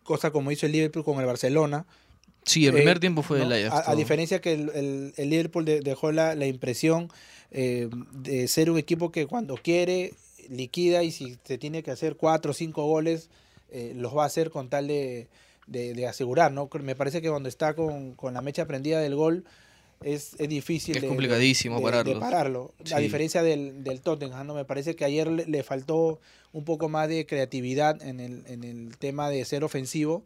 cosa 0.08 0.30
como 0.32 0.50
hizo 0.50 0.66
el 0.66 0.72
Liverpool 0.72 1.04
con 1.04 1.20
el 1.20 1.26
Barcelona. 1.26 1.86
Sí, 2.44 2.66
el 2.66 2.72
primer 2.72 2.96
Eh, 2.96 3.00
tiempo 3.00 3.22
fue 3.22 3.38
¿no? 3.44 3.54
el. 3.54 3.68
A, 3.70 3.90
a 3.90 3.94
diferencia 3.94 4.40
que 4.40 4.54
el, 4.54 4.70
el- 4.74 5.12
el 5.16 5.28
Liverpool 5.30 5.64
de- 5.66 5.80
dejó 5.82 6.10
la, 6.12 6.34
la 6.34 6.46
impresión 6.46 7.10
eh, 7.50 7.88
de 8.12 8.48
ser 8.48 8.70
un 8.70 8.78
equipo 8.78 9.12
que 9.12 9.26
cuando 9.26 9.54
quiere 9.56 10.14
liquida 10.48 11.02
y 11.02 11.10
si 11.12 11.36
se 11.44 11.58
tiene 11.58 11.82
que 11.82 11.90
hacer 11.90 12.16
cuatro 12.16 12.52
o 12.52 12.54
cinco 12.54 12.84
goles, 12.86 13.28
eh, 13.70 13.92
los 13.94 14.16
va 14.16 14.22
a 14.22 14.26
hacer 14.26 14.48
con 14.50 14.70
tal 14.70 14.88
de, 14.88 15.28
de- 15.66 15.92
de 15.92 16.06
asegurar, 16.06 16.50
¿no? 16.52 16.70
Me 16.82 16.94
parece 16.96 17.20
que 17.20 17.28
cuando 17.28 17.50
está 17.50 17.74
con, 17.74 18.14
con 18.14 18.32
la 18.32 18.40
mecha 18.40 18.66
prendida 18.66 18.98
del 19.00 19.14
gol 19.14 19.44
es, 20.02 20.34
es 20.38 20.48
difícil 20.48 20.96
Es 20.96 21.02
de- 21.02 21.08
complicadísimo 21.08 21.76
de- 21.76 21.80
de 21.84 21.90
pararlos. 21.90 22.18
pararlo. 22.20 22.74
A 22.92 22.96
Sí. 22.98 23.02
diferencia 23.02 23.42
del, 23.42 23.82
del 23.84 24.00
Tottenham, 24.00 24.46
¿no? 24.46 24.54
Me 24.54 24.64
parece 24.64 24.94
que 24.96 25.04
ayer 25.04 25.28
le, 25.28 25.46
le 25.46 25.62
faltó 25.62 26.20
un 26.52 26.64
poco 26.64 26.88
más 26.88 27.08
de 27.08 27.26
creatividad 27.26 28.00
en 28.02 28.20
el, 28.20 28.44
en 28.46 28.64
el 28.64 28.96
tema 28.98 29.28
de 29.30 29.44
ser 29.44 29.64
ofensivo 29.64 30.24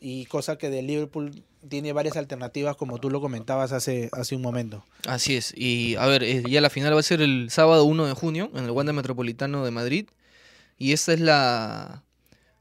y 0.00 0.24
cosa 0.26 0.56
que 0.58 0.68
del 0.70 0.86
Liverpool 0.88 1.44
tiene 1.68 1.92
varias 1.92 2.16
alternativas 2.16 2.74
como 2.76 2.98
tú 2.98 3.08
lo 3.10 3.20
comentabas 3.20 3.70
hace, 3.70 4.08
hace 4.12 4.34
un 4.34 4.42
momento. 4.42 4.84
Así 5.06 5.36
es. 5.36 5.54
Y 5.56 5.94
a 5.96 6.06
ver, 6.06 6.24
eh, 6.24 6.42
ya 6.48 6.60
la 6.60 6.70
final 6.70 6.94
va 6.94 7.00
a 7.00 7.04
ser 7.04 7.20
el 7.22 7.50
sábado 7.50 7.84
1 7.84 8.06
de 8.06 8.12
junio 8.14 8.50
en 8.54 8.64
el 8.64 8.70
Wanda 8.72 8.92
Metropolitano 8.92 9.64
de 9.64 9.70
Madrid. 9.70 10.06
Y 10.78 10.92
esta 10.92 11.12
es 11.12 11.20
la 11.20 12.02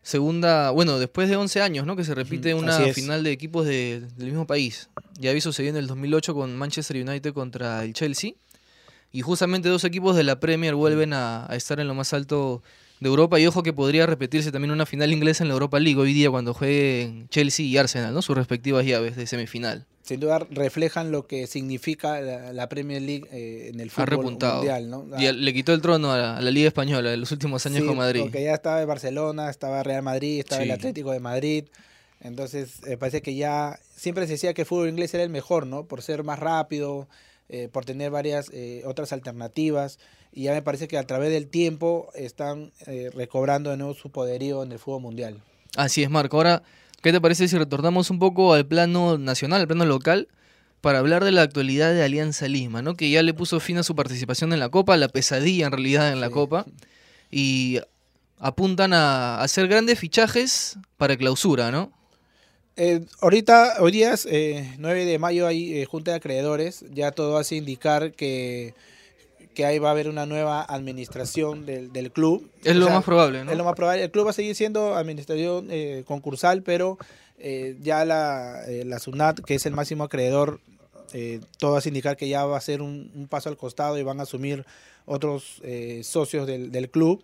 segunda, 0.03 0.69
bueno, 0.71 0.99
después 0.99 1.29
de 1.29 1.35
11 1.35 1.61
años, 1.61 1.85
¿no? 1.87 1.95
Que 1.95 2.03
se 2.03 2.13
repite 2.13 2.53
una 2.53 2.77
final 2.93 3.23
de 3.23 3.31
equipos 3.31 3.65
de- 3.65 4.01
del 4.17 4.27
mismo 4.27 4.45
país. 4.45 4.89
Ya 5.21 5.39
se 5.39 5.61
viene 5.63 5.77
en 5.77 5.83
el 5.83 5.87
2008 5.87 6.33
con 6.33 6.55
Manchester 6.57 6.97
United 6.97 7.33
contra 7.33 7.83
el 7.83 7.93
Chelsea. 7.93 8.33
Y 9.13 9.21
justamente 9.21 9.69
dos 9.69 9.83
equipos 9.83 10.15
de 10.15 10.23
la 10.23 10.39
Premier 10.39 10.73
vuelven 10.75 11.13
a, 11.13 11.45
a 11.51 11.55
estar 11.55 11.79
en 11.79 11.87
lo 11.87 11.93
más 11.93 12.13
alto 12.13 12.63
de 13.01 13.07
Europa. 13.09 13.39
Y 13.39 13.45
ojo 13.47 13.61
que 13.63 13.73
podría 13.73 14.05
repetirse 14.05 14.51
también 14.51 14.71
una 14.71 14.85
final 14.85 15.11
inglesa 15.11 15.43
en 15.43 15.49
la 15.49 15.53
Europa 15.53 15.79
League 15.79 15.99
hoy 15.99 16.13
día 16.13 16.29
cuando 16.29 16.53
jueguen 16.53 17.27
Chelsea 17.29 17.65
y 17.65 17.77
Arsenal, 17.77 18.13
¿no? 18.13 18.21
Sus 18.21 18.35
respectivas 18.37 18.85
llaves 18.85 19.15
de 19.15 19.27
semifinal. 19.27 19.85
Sin 20.03 20.19
duda 20.19 20.39
reflejan 20.49 21.11
lo 21.11 21.27
que 21.27 21.45
significa 21.45 22.19
la, 22.21 22.53
la 22.53 22.67
Premier 22.69 23.01
League 23.01 23.27
eh, 23.31 23.69
en 23.73 23.79
el 23.81 23.89
Ha 23.89 23.91
fútbol 23.91 24.07
repuntado. 24.07 24.55
mundial, 24.57 24.89
¿no? 24.89 25.05
Y 25.19 25.27
a- 25.27 25.33
le 25.33 25.53
quitó 25.53 25.73
el 25.73 25.81
trono 25.81 26.11
a 26.11 26.17
la, 26.17 26.37
a 26.37 26.41
la 26.41 26.51
Liga 26.51 26.67
Española 26.67 27.09
de 27.11 27.17
los 27.17 27.31
últimos 27.31 27.65
años 27.65 27.81
Sí, 27.81 27.85
con 27.85 27.97
Madrid. 27.97 28.21
Porque 28.21 28.43
ya 28.43 28.53
estaba 28.53 28.79
el 28.81 28.87
Barcelona, 28.87 29.49
estaba 29.49 29.83
Real 29.83 30.01
Madrid, 30.03 30.39
estaba 30.39 30.63
el. 30.63 30.71
Atlético 30.71 31.11
de 31.11 31.19
Madrid. 31.19 31.65
Entonces, 32.21 32.81
me 32.87 32.97
parece 32.97 33.21
que 33.21 33.35
ya 33.35 33.79
siempre 33.95 34.25
se 34.27 34.33
decía 34.33 34.53
que 34.53 34.61
el 34.61 34.67
fútbol 34.67 34.89
inglés 34.89 35.13
era 35.13 35.23
el 35.23 35.29
mejor, 35.29 35.65
¿no? 35.65 35.85
Por 35.85 36.01
ser 36.01 36.23
más 36.23 36.39
rápido, 36.39 37.07
eh, 37.49 37.67
por 37.71 37.83
tener 37.83 38.11
varias 38.11 38.49
eh, 38.53 38.83
otras 38.85 39.11
alternativas. 39.11 39.99
Y 40.31 40.43
ya 40.43 40.53
me 40.53 40.61
parece 40.61 40.87
que 40.87 40.97
a 40.97 41.03
través 41.05 41.31
del 41.31 41.47
tiempo 41.47 42.09
están 42.15 42.71
eh, 42.85 43.09
recobrando 43.13 43.71
de 43.71 43.77
nuevo 43.77 43.93
su 43.93 44.11
poderío 44.11 44.63
en 44.63 44.71
el 44.71 44.79
fútbol 44.79 45.01
mundial. 45.01 45.41
Así 45.75 46.03
es, 46.03 46.09
Marco. 46.09 46.37
Ahora, 46.37 46.63
¿qué 47.01 47.11
te 47.11 47.19
parece 47.19 47.47
si 47.47 47.57
retornamos 47.57 48.09
un 48.11 48.19
poco 48.19 48.53
al 48.53 48.65
plano 48.65 49.17
nacional, 49.17 49.61
al 49.61 49.67
plano 49.67 49.85
local, 49.85 50.27
para 50.79 50.99
hablar 50.99 51.23
de 51.25 51.31
la 51.31 51.41
actualidad 51.41 51.91
de 51.93 52.03
Alianza 52.03 52.47
Lima, 52.47 52.81
¿no? 52.81 52.95
Que 52.95 53.09
ya 53.09 53.23
le 53.23 53.33
puso 53.33 53.59
fin 53.59 53.77
a 53.77 53.83
su 53.83 53.95
participación 53.95 54.53
en 54.53 54.59
la 54.59 54.69
Copa, 54.69 54.95
la 54.95 55.09
pesadilla 55.09 55.65
en 55.65 55.71
realidad 55.71 56.11
en 56.11 56.21
la 56.21 56.27
Sí. 56.27 56.33
Copa, 56.33 56.65
y 57.29 57.79
apuntan 58.39 58.93
a 58.93 59.41
hacer 59.41 59.67
grandes 59.67 59.99
fichajes 59.99 60.77
para 60.97 61.17
clausura, 61.17 61.71
¿no? 61.71 61.91
Eh, 62.77 63.01
ahorita, 63.19 63.75
hoy 63.79 63.91
día 63.91 64.13
es 64.13 64.25
eh, 64.29 64.75
9 64.79 65.05
de 65.05 65.19
mayo, 65.19 65.45
hay 65.47 65.79
eh, 65.79 65.85
junta 65.85 66.11
de 66.11 66.17
acreedores. 66.17 66.85
Ya 66.93 67.11
todo 67.11 67.37
hace 67.37 67.55
indicar 67.55 68.13
que, 68.13 68.73
que 69.53 69.65
ahí 69.65 69.77
va 69.77 69.89
a 69.89 69.91
haber 69.91 70.07
una 70.07 70.25
nueva 70.25 70.63
administración 70.63 71.65
del, 71.65 71.91
del 71.91 72.11
club. 72.11 72.49
Es 72.63 72.71
O 72.71 72.79
lo 72.79 72.85
sea, 72.85 72.95
más 72.95 73.03
probable, 73.03 73.43
¿no? 73.43 73.51
Es 73.51 73.57
lo 73.57 73.65
más 73.65 73.75
probable. 73.75 74.03
El 74.03 74.11
club 74.11 74.27
va 74.27 74.29
a 74.31 74.33
seguir 74.33 74.55
siendo 74.55 74.95
administración 74.95 75.67
eh, 75.69 76.03
concursal, 76.05 76.63
pero 76.63 76.97
ya 77.79 78.05
la, 78.05 78.61
la 78.85 78.99
SUNAT, 78.99 79.39
que 79.39 79.55
es 79.55 79.65
el 79.65 79.73
máximo 79.73 80.03
acreedor, 80.03 80.59
todo 81.57 81.75
hace 81.75 81.89
indicar 81.89 82.15
que 82.15 82.29
ya 82.29 82.45
va 82.45 82.55
a 82.55 82.61
ser 82.61 82.83
un, 82.83 83.11
un 83.15 83.27
paso 83.27 83.49
al 83.49 83.57
costado 83.57 83.97
y 83.97 84.03
van 84.03 84.19
a 84.19 84.23
asumir 84.23 84.63
otros 85.07 85.59
socios 86.03 86.45
del, 86.45 86.71
del 86.71 86.91
club. 86.91 87.23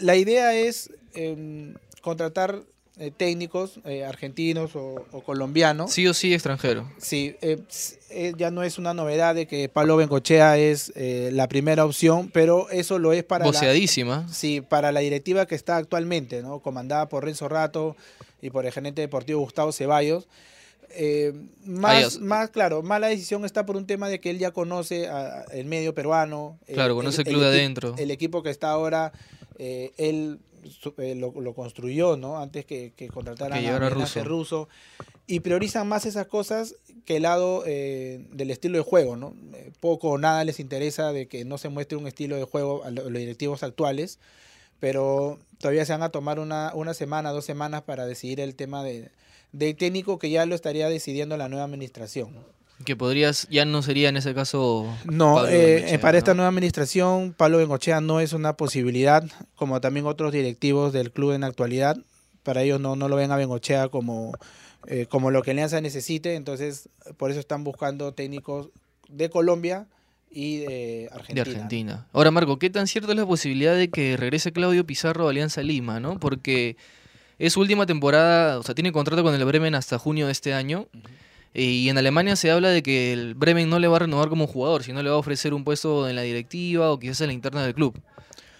La 0.00 0.16
idea 0.16 0.56
es 0.56 0.90
em, 1.14 1.74
contratar 2.00 2.64
eh, 2.98 3.10
técnicos 3.10 3.80
eh, 3.86 4.04
argentinos 4.04 4.76
o, 4.76 5.06
o 5.12 5.22
colombianos. 5.22 5.90
Sí 5.90 6.06
o 6.06 6.12
sí 6.12 6.34
extranjero. 6.34 6.90
Sí, 6.98 7.34
eh, 7.40 8.34
ya 8.36 8.50
no 8.50 8.62
es 8.62 8.76
una 8.76 8.92
novedad 8.92 9.34
de 9.34 9.46
que 9.46 9.70
Pablo 9.70 9.96
Bencochea 9.96 10.58
es 10.58 10.92
la 10.94 11.48
primera 11.48 11.86
opción, 11.86 12.28
pero 12.30 12.68
eso 12.68 12.98
lo 12.98 13.14
es 13.14 13.24
para 13.24 13.46
la, 13.46 13.50
Voceadísima. 13.50 14.28
sí, 14.28 14.60
para 14.60 14.92
la 14.92 15.00
directiva 15.00 15.46
que 15.46 15.54
está 15.54 15.78
actualmente, 15.78 16.42
¿no? 16.42 16.58
comandada 16.60 17.08
por 17.08 17.24
Renzo 17.24 17.48
Rato 17.48 17.96
y 18.42 18.50
por 18.50 18.66
el 18.66 18.72
gerente 18.72 19.00
deportivo 19.00 19.40
Gustavo 19.40 19.72
Ceballos. 19.72 20.28
Más, 21.64 22.18
más, 22.18 22.50
claro, 22.50 22.82
más 22.82 23.00
la 23.00 23.06
decisión 23.06 23.46
está 23.46 23.64
por 23.64 23.78
un 23.78 23.86
tema 23.86 24.10
de 24.10 24.20
que 24.20 24.28
él 24.28 24.38
ya 24.38 24.50
conoce 24.50 25.08
a, 25.08 25.46
el 25.50 25.64
medio 25.64 25.94
peruano. 25.94 26.58
Claro, 26.66 26.94
conoce 26.94 27.22
el, 27.22 27.28
club 27.28 27.40
de 27.40 27.46
adentro. 27.46 27.94
El 27.96 28.10
equipo 28.10 28.42
que 28.42 28.50
está 28.50 28.68
ahora, 28.68 29.12
él 29.58 30.38
eh, 30.98 31.14
lo, 31.14 31.32
lo, 31.40 31.54
construyó, 31.54 32.16
¿no? 32.16 32.38
Antes 32.38 32.64
que, 32.64 32.92
que 32.94 33.08
contrataran 33.08 33.64
a, 33.64 33.76
a 33.76 33.90
ruso. 33.90 34.24
ruso. 34.24 34.68
Y 35.26 35.40
priorizan 35.40 35.88
más 35.88 36.06
esas 36.06 36.26
cosas 36.26 36.76
que 37.04 37.16
el 37.16 37.22
lado 37.22 37.64
eh, 37.66 38.26
del 38.32 38.50
estilo 38.50 38.78
de 38.78 38.84
juego, 38.84 39.16
¿no? 39.16 39.34
Poco 39.80 40.10
o 40.10 40.18
nada 40.18 40.44
les 40.44 40.60
interesa 40.60 41.12
de 41.12 41.26
que 41.26 41.44
no 41.44 41.58
se 41.58 41.68
muestre 41.68 41.96
un 41.96 42.06
estilo 42.06 42.36
de 42.36 42.44
juego 42.44 42.84
a 42.84 42.90
los 42.90 43.12
directivos 43.12 43.62
actuales, 43.62 44.18
pero 44.80 45.38
todavía 45.58 45.84
se 45.84 45.92
van 45.92 46.02
a 46.02 46.10
tomar 46.10 46.38
una, 46.38 46.72
una 46.74 46.94
semana, 46.94 47.30
dos 47.30 47.44
semanas 47.44 47.82
para 47.82 48.06
decidir 48.06 48.40
el 48.40 48.54
tema 48.54 48.82
de, 48.82 49.10
de 49.52 49.74
técnico 49.74 50.18
que 50.18 50.30
ya 50.30 50.46
lo 50.46 50.54
estaría 50.54 50.88
decidiendo 50.88 51.36
la 51.36 51.48
nueva 51.48 51.64
administración. 51.64 52.34
Que 52.84 52.96
podrías, 52.96 53.46
ya 53.50 53.64
no 53.64 53.82
sería 53.82 54.08
en 54.08 54.16
ese 54.16 54.34
caso. 54.34 54.86
No, 55.04 55.46
eh, 55.46 55.98
para 56.00 56.18
esta 56.18 56.34
nueva 56.34 56.48
administración, 56.48 57.34
Pablo 57.36 57.58
Bengochea 57.58 58.00
no 58.00 58.20
es 58.20 58.32
una 58.32 58.56
posibilidad, 58.56 59.24
como 59.54 59.80
también 59.80 60.06
otros 60.06 60.32
directivos 60.32 60.92
del 60.92 61.12
club 61.12 61.32
en 61.32 61.42
la 61.42 61.48
actualidad. 61.48 61.96
Para 62.42 62.62
ellos 62.62 62.80
no, 62.80 62.96
no 62.96 63.08
lo 63.08 63.16
ven 63.16 63.30
a 63.30 63.36
Bengochea 63.36 63.88
como, 63.88 64.32
eh, 64.86 65.06
como 65.08 65.30
lo 65.30 65.42
que 65.42 65.52
Alianza 65.52 65.80
necesite, 65.80 66.34
entonces 66.34 66.88
por 67.16 67.30
eso 67.30 67.40
están 67.40 67.64
buscando 67.64 68.12
técnicos 68.14 68.70
de 69.08 69.30
Colombia 69.30 69.86
y 70.30 70.58
de 70.58 71.08
Argentina. 71.12 71.44
De 71.44 71.50
Argentina. 71.50 72.06
Ahora, 72.12 72.30
Marco, 72.30 72.58
¿qué 72.58 72.70
tan 72.70 72.86
cierto 72.86 73.12
es 73.12 73.18
la 73.18 73.26
posibilidad 73.26 73.76
de 73.76 73.90
que 73.90 74.16
regrese 74.16 74.52
Claudio 74.52 74.86
Pizarro 74.86 75.26
a 75.26 75.30
Alianza 75.30 75.62
Lima, 75.62 76.00
no? 76.00 76.18
Porque 76.18 76.76
es 77.38 77.52
su 77.52 77.60
última 77.60 77.86
temporada, 77.86 78.58
o 78.58 78.62
sea, 78.62 78.74
tiene 78.74 78.92
contrato 78.92 79.22
con 79.22 79.34
el 79.34 79.44
Bremen 79.44 79.74
hasta 79.74 79.98
junio 79.98 80.26
de 80.26 80.32
este 80.32 80.54
año. 80.54 80.88
Y 81.54 81.88
en 81.88 81.98
Alemania 81.98 82.34
se 82.36 82.50
habla 82.50 82.70
de 82.70 82.82
que 82.82 83.12
el 83.12 83.34
Bremen 83.34 83.68
no 83.68 83.78
le 83.78 83.88
va 83.88 83.96
a 83.96 84.00
renovar 84.00 84.28
como 84.28 84.46
jugador, 84.46 84.84
sino 84.84 85.02
le 85.02 85.10
va 85.10 85.16
a 85.16 85.18
ofrecer 85.18 85.52
un 85.52 85.64
puesto 85.64 86.08
en 86.08 86.16
la 86.16 86.22
directiva 86.22 86.90
o 86.90 86.98
quizás 86.98 87.20
en 87.20 87.26
la 87.28 87.32
interna 87.34 87.62
del 87.62 87.74
club. 87.74 88.00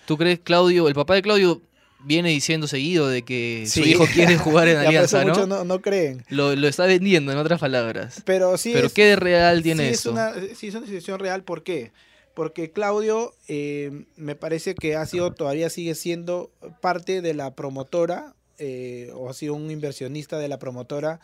¿Tú 0.07 0.19
crees, 0.19 0.41
Claudio, 0.41 0.89
el 0.89 0.95
papá 0.95 1.15
de 1.15 1.23
Claudio 1.23 1.63
viene 2.05 2.29
diciendo 2.31 2.67
seguido 2.67 3.09
de 3.09 3.23
que 3.23 3.65
su 3.67 3.81
hijo 3.81 4.05
quiere 4.13 4.37
jugar 4.39 4.69
en 4.69 4.77
Alianza, 4.77 5.25
¿no? 5.25 5.47
¿no? 5.47 5.65
no 5.65 5.81
creen. 5.81 6.25
Lo, 6.29 6.55
lo, 6.55 6.69
está 6.69 6.87
vendiendo, 6.87 7.33
en 7.33 7.39
otras 7.39 7.61
palabras. 7.61 8.23
Pero 8.27 8.59
sí 8.59 8.73
Pero 8.75 8.91
¿qué 8.91 9.07
de 9.07 9.17
real 9.17 9.63
tiene 9.63 9.89
sí 9.89 9.95
eso? 9.95 10.11
Es 10.11 10.13
una, 10.13 10.35
sí, 10.55 10.67
es 10.67 10.75
una 10.75 10.87
situación 10.87 11.19
real. 11.19 11.45
¿Por 11.45 11.63
qué? 11.63 11.93
Porque 12.35 12.73
Claudio 12.73 13.35
eh, 13.49 14.05
me 14.17 14.35
parece 14.35 14.75
que 14.75 14.97
ha 14.97 15.07
sido, 15.07 15.33
todavía 15.33 15.71
sigue 15.71 15.95
siendo 15.95 16.51
parte 16.81 17.21
de 17.21 17.35
la 17.35 17.55
promotora, 17.55 18.35
eh, 18.59 19.11
o 19.15 19.29
ha 19.31 19.35
sido 19.35 19.55
un 19.55 19.71
inversionista 19.71 20.39
de 20.39 20.49
la 20.49 20.59
promotora 20.59 21.21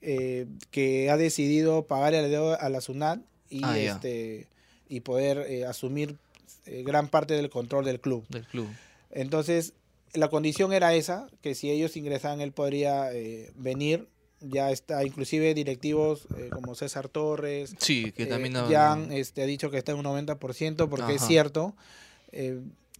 eh, 0.00 0.46
que 0.70 1.10
ha 1.10 1.16
decidido 1.16 1.86
pagar 1.86 2.14
el 2.14 2.30
dedo 2.30 2.60
a 2.60 2.68
la 2.68 2.80
SUNAT 2.80 3.20
y, 3.50 3.64
ah, 3.64 3.76
este, 3.76 4.46
y 4.88 5.00
poder 5.00 5.38
eh, 5.48 5.66
asumir 5.66 6.16
eh, 6.66 6.84
gran 6.86 7.08
parte 7.08 7.34
del 7.34 7.50
control 7.50 7.84
del 7.84 7.98
club. 7.98 8.24
Del 8.28 8.44
club. 8.44 8.68
Entonces, 9.10 9.72
la 10.14 10.28
condición 10.28 10.72
era 10.72 10.94
esa, 10.94 11.26
que 11.42 11.56
si 11.56 11.70
ellos 11.70 11.96
ingresaban, 11.96 12.40
él 12.40 12.52
podría 12.52 13.10
venir. 13.56 14.06
Ya 14.40 14.70
está, 14.70 15.04
inclusive 15.04 15.52
directivos 15.52 16.28
como 16.52 16.76
César 16.76 17.08
Torres. 17.08 17.74
Sí, 17.78 18.12
que 18.12 18.26
también 18.26 18.54
ya 18.70 18.92
han 18.92 19.10
este, 19.10 19.42
ha 19.42 19.46
dicho 19.46 19.68
que 19.68 19.78
está 19.78 19.90
en 19.90 19.98
un 19.98 20.04
90%, 20.04 20.88
porque 20.88 21.02
Ajá. 21.02 21.12
es 21.14 21.26
cierto. 21.26 21.74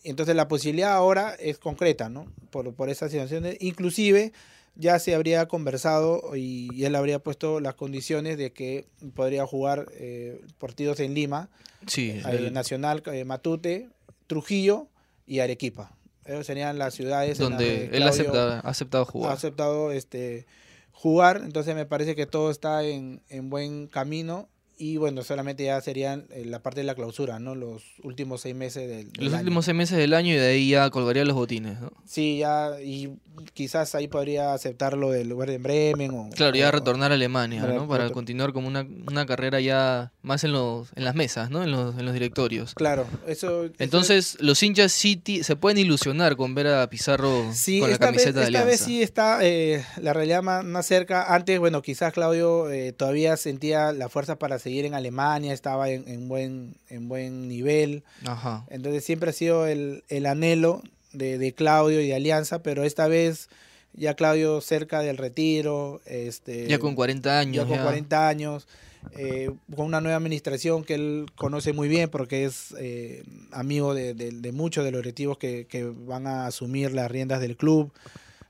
entonces, 0.02 0.34
la 0.34 0.48
posibilidad 0.48 0.94
ahora 0.94 1.36
es 1.38 1.58
concreta, 1.58 2.08
¿no? 2.08 2.26
Por, 2.50 2.74
por 2.74 2.90
esas 2.90 3.12
situaciones. 3.12 3.56
Inclusive 3.60 4.32
ya 4.78 4.98
se 5.00 5.14
habría 5.14 5.46
conversado 5.48 6.36
y, 6.36 6.68
y, 6.72 6.84
él 6.84 6.94
habría 6.94 7.18
puesto 7.18 7.60
las 7.60 7.74
condiciones 7.74 8.38
de 8.38 8.52
que 8.52 8.86
podría 9.14 9.44
jugar 9.44 9.86
eh, 9.94 10.40
partidos 10.58 11.00
en 11.00 11.14
Lima, 11.14 11.50
sí, 11.86 12.10
eh, 12.10 12.22
el... 12.30 12.52
Nacional, 12.52 13.02
eh, 13.12 13.24
Matute, 13.24 13.90
Trujillo 14.28 14.86
y 15.26 15.40
Arequipa. 15.40 15.92
Esas 16.24 16.46
serían 16.46 16.78
las 16.78 16.94
ciudades 16.94 17.38
donde 17.38 17.90
él 17.92 18.02
acepta, 18.04 18.60
ha 18.60 18.68
aceptado 18.68 19.04
jugar. 19.04 19.32
Ha 19.32 19.34
aceptado 19.34 19.90
este, 19.90 20.46
jugar, 20.92 21.42
entonces 21.44 21.74
me 21.74 21.84
parece 21.84 22.14
que 22.14 22.26
todo 22.26 22.50
está 22.50 22.84
en, 22.84 23.20
en 23.28 23.50
buen 23.50 23.88
camino 23.88 24.48
y 24.78 24.96
bueno, 24.96 25.22
solamente 25.24 25.64
ya 25.64 25.80
serían 25.80 26.26
eh, 26.30 26.44
la 26.44 26.62
parte 26.62 26.80
de 26.80 26.84
la 26.84 26.94
clausura, 26.94 27.38
¿no? 27.38 27.54
Los 27.54 27.82
últimos 28.02 28.42
seis 28.42 28.54
meses 28.54 28.88
del, 28.88 29.12
del 29.12 29.24
Los 29.24 29.34
año. 29.34 29.42
últimos 29.42 29.64
seis 29.64 29.76
meses 29.76 29.98
del 29.98 30.14
año 30.14 30.32
y 30.32 30.36
de 30.36 30.46
ahí 30.46 30.70
ya 30.70 30.88
colgaría 30.90 31.24
los 31.24 31.34
botines, 31.34 31.80
¿no? 31.80 31.92
Sí, 32.04 32.38
ya, 32.38 32.80
y 32.80 33.10
quizás 33.54 33.94
ahí 33.94 34.08
podría 34.08 34.54
aceptar 34.54 34.96
lo 34.96 35.10
del 35.10 35.28
lugar 35.28 35.50
de 35.50 35.58
Bremen 35.58 36.12
o... 36.12 36.30
Claro, 36.30 36.56
ya 36.56 36.68
o, 36.68 36.72
retornar 36.72 37.10
a 37.10 37.14
Alemania, 37.14 37.62
¿no? 37.66 37.88
Para 37.88 38.10
continuar 38.10 38.52
como 38.52 38.68
una, 38.68 38.86
una 39.08 39.26
carrera 39.26 39.60
ya 39.60 40.12
más 40.22 40.44
en 40.44 40.52
los 40.52 40.88
en 40.94 41.04
las 41.04 41.14
mesas, 41.14 41.50
¿no? 41.50 41.62
En 41.62 41.70
los, 41.70 41.98
en 41.98 42.04
los 42.04 42.14
directorios. 42.14 42.74
Claro, 42.74 43.06
eso... 43.26 43.64
eso 43.64 43.74
Entonces, 43.78 44.34
es... 44.34 44.42
los 44.42 44.62
hinchas 44.62 44.92
City 44.92 45.42
se 45.42 45.56
pueden 45.56 45.78
ilusionar 45.78 46.36
con 46.36 46.54
ver 46.54 46.68
a 46.68 46.88
Pizarro 46.88 47.50
sí, 47.52 47.80
con 47.80 47.90
la 47.90 47.98
camiseta 47.98 48.40
vez, 48.40 48.40
de 48.40 48.46
Alianza. 48.46 48.70
Esta 48.70 48.84
vez 48.84 48.86
sí 48.86 49.02
está 49.02 49.38
eh, 49.42 49.84
la 50.00 50.12
realidad 50.12 50.42
más, 50.42 50.64
más, 50.64 50.86
cerca. 50.86 51.34
Antes, 51.34 51.58
bueno, 51.58 51.82
quizás 51.82 52.12
Claudio 52.12 52.70
eh, 52.70 52.92
todavía 52.92 53.36
sentía 53.36 53.92
la 53.92 54.08
fuerza 54.08 54.36
para 54.38 54.58
seguir 54.58 54.67
en 54.68 54.94
Alemania, 54.94 55.52
estaba 55.52 55.90
en, 55.90 56.06
en 56.08 56.28
buen, 56.28 56.76
en 56.88 57.08
buen 57.08 57.48
nivel. 57.48 58.04
Ajá. 58.24 58.64
Entonces 58.70 59.04
siempre 59.04 59.30
ha 59.30 59.32
sido 59.32 59.66
el, 59.66 60.04
el 60.08 60.26
anhelo 60.26 60.82
de, 61.12 61.38
de, 61.38 61.52
Claudio 61.52 62.00
y 62.00 62.08
de 62.08 62.14
Alianza, 62.14 62.62
pero 62.62 62.84
esta 62.84 63.08
vez 63.08 63.48
ya 63.92 64.14
Claudio 64.14 64.60
cerca 64.60 65.00
del 65.00 65.16
retiro. 65.16 66.00
Este, 66.06 66.66
ya 66.66 66.78
con 66.78 66.94
40 66.94 67.38
años. 67.38 67.56
Ya 67.56 67.68
con 67.68 67.76
ya. 67.76 67.82
40 67.82 68.28
años. 68.28 68.68
Eh, 69.16 69.50
con 69.74 69.86
una 69.86 70.00
nueva 70.00 70.16
administración 70.16 70.84
que 70.84 70.94
él 70.94 71.26
conoce 71.36 71.72
muy 71.72 71.88
bien 71.88 72.10
porque 72.10 72.44
es 72.44 72.74
eh, 72.78 73.22
amigo 73.52 73.94
de, 73.94 74.12
de, 74.12 74.32
de, 74.32 74.52
muchos 74.52 74.84
de 74.84 74.90
los 74.90 75.02
directivos 75.02 75.38
que, 75.38 75.66
que, 75.66 75.84
van 75.84 76.26
a 76.26 76.46
asumir 76.46 76.92
las 76.92 77.10
riendas 77.10 77.40
del 77.40 77.56
club. 77.56 77.92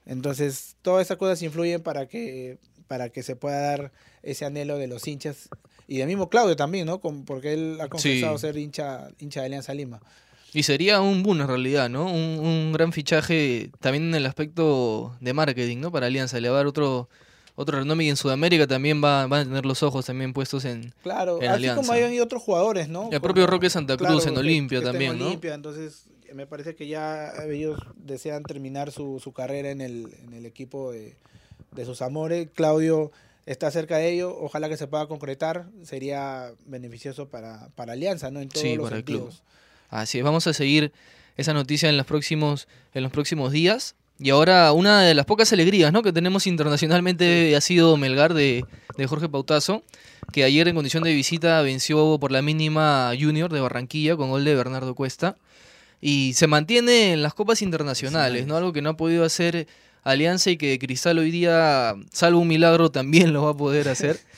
Entonces, 0.07 0.77
todas 0.81 1.07
esas 1.07 1.19
cosas 1.19 1.43
influyen 1.43 1.83
para 1.83 2.07
que, 2.07 2.59
para 2.89 3.11
que 3.11 3.23
se 3.23 3.37
pueda 3.37 3.61
dar 3.61 3.93
ese 4.23 4.45
anhelo 4.45 4.79
de 4.79 4.89
los 4.89 5.07
hinchas 5.07 5.49
y 5.87 5.99
del 5.99 6.07
mismo 6.07 6.29
Claudio 6.29 6.57
también, 6.57 6.87
¿no? 6.87 7.01
Con, 7.01 7.25
porque 7.25 7.53
él 7.55 7.79
ha 7.81 7.89
confesado 7.89 8.37
sí. 8.37 8.43
ser 8.43 8.57
hincha, 8.57 9.09
hincha 9.19 9.41
de 9.41 9.47
Alianza 9.47 9.73
Lima. 9.75 10.01
Y 10.53 10.63
sería 10.63 11.01
un 11.01 11.23
boom 11.23 11.43
en 11.43 11.49
realidad, 11.49 11.89
¿no? 11.89 12.07
Un, 12.07 12.41
un, 12.41 12.73
gran 12.73 12.93
fichaje 12.93 13.71
también 13.81 14.09
en 14.09 14.15
el 14.15 14.27
aspecto 14.27 15.17
de 15.21 15.33
marketing, 15.33 15.79
¿no? 15.79 15.93
Para 15.93 16.07
Alianza, 16.07 16.41
le 16.41 16.49
va 16.49 16.57
a 16.57 16.59
dar 16.59 16.67
otro, 16.67 17.09
otro 17.55 17.79
renombre 17.79 18.07
y 18.07 18.09
en 18.11 18.17
Sudamérica 18.17 18.67
también 18.67 19.03
va, 19.03 19.27
van 19.27 19.41
a 19.41 19.45
tener 19.45 19.67
los 19.67 19.83
ojos 19.83 20.07
también 20.07 20.33
puestos 20.33 20.65
en 20.65 20.95
Claro, 21.03 21.39
en 21.43 21.49
así 21.49 21.57
Alianza. 21.57 21.83
como 21.83 21.93
hay 21.93 22.21
otros 22.21 22.43
jugadores, 22.43 22.89
¿no? 22.89 23.05
El 23.05 23.09
como, 23.09 23.21
propio 23.21 23.47
Roque 23.47 23.69
Santa 23.69 23.97
Cruz 23.97 24.23
claro, 24.23 24.33
en 24.33 24.39
Olimpia 24.39 24.83
también, 24.83 25.13
en 25.13 25.19
¿no? 25.19 25.27
Olimpia, 25.27 25.55
entonces 25.55 26.05
me 26.35 26.47
parece 26.47 26.75
que 26.75 26.87
ya 26.87 27.33
ellos 27.49 27.79
desean 27.97 28.43
terminar 28.43 28.91
su, 28.91 29.21
su 29.21 29.33
carrera 29.33 29.71
en 29.71 29.81
el, 29.81 30.09
en 30.23 30.35
el 30.35 30.47
equipo 30.47 30.93
de, 30.93 31.17
de 31.73 31.85
sus 31.85 32.03
amores. 32.03 32.49
Claudio 32.55 33.11
está 33.47 33.71
cerca 33.71 33.97
de 33.97 34.13
ello, 34.13 34.37
ojalá 34.39 34.69
que 34.69 34.77
se 34.77 34.87
pueda 34.87 35.07
concretar, 35.07 35.67
sería 35.83 36.53
beneficioso 36.67 37.29
para, 37.29 37.69
para 37.75 37.95
Alianza, 37.95 38.31
¿no? 38.31 38.41
En 38.41 38.49
todos 38.49 38.63
sí, 38.63 38.77
los 38.77 38.85
para 38.85 38.97
sentidos. 38.97 39.21
El 39.23 39.31
club. 39.31 39.43
Así 39.89 40.19
es, 40.19 40.25
vamos 40.25 40.47
a 40.47 40.53
seguir 40.53 40.93
esa 41.39 41.55
noticia 41.55 41.89
en 41.89 41.97
los 41.97 42.05
próximos, 42.05 42.69
en 42.93 43.03
los 43.03 43.13
próximos 43.13 43.53
días. 43.53 43.95
Y 44.21 44.31
ahora 44.31 44.73
una 44.73 45.03
de 45.03 45.15
las 45.15 45.25
pocas 45.25 45.53
alegrías 45.53 45.93
¿no? 45.93 46.03
que 46.03 46.13
tenemos 46.13 46.47
internacionalmente 46.47 47.55
ha 47.57 47.61
sido 47.61 47.97
Melgar 47.97 48.35
de, 48.35 48.65
de, 48.97 49.07
Jorge 49.07 49.29
Pautazo, 49.29 49.85
que 50.33 50.43
ayer 50.43 50.67
en 50.67 50.75
condición 50.75 51.05
de 51.05 51.15
visita 51.15 51.63
venció 51.63 52.19
por 52.19 52.33
la 52.33 52.43
mínima 52.43 53.13
Junior 53.19 53.51
de 53.53 53.61
Barranquilla 53.61 54.17
con 54.17 54.31
gol 54.31 54.45
de 54.45 54.57
Bernardo 54.57 54.95
Cuesta. 54.95 55.37
Y 56.01 56.35
se 56.35 56.49
mantiene 56.49 57.13
en 57.13 57.23
las 57.23 57.35
copas 57.35 57.63
internacionales, 57.63 58.47
¿no? 58.47 58.57
algo 58.57 58.73
que 58.73 58.83
no 58.83 58.91
ha 58.91 58.97
podido 58.97 59.25
hacer 59.25 59.67
Alianza 60.11 60.51
y 60.51 60.57
que 60.57 60.79
Cristal 60.79 61.19
hoy 61.19 61.31
día, 61.31 61.95
salvo 62.13 62.41
un 62.41 62.49
milagro, 62.49 62.91
también 62.91 63.33
lo 63.33 63.43
va 63.43 63.51
a 63.51 63.57
poder 63.57 63.89
hacer. 63.89 64.19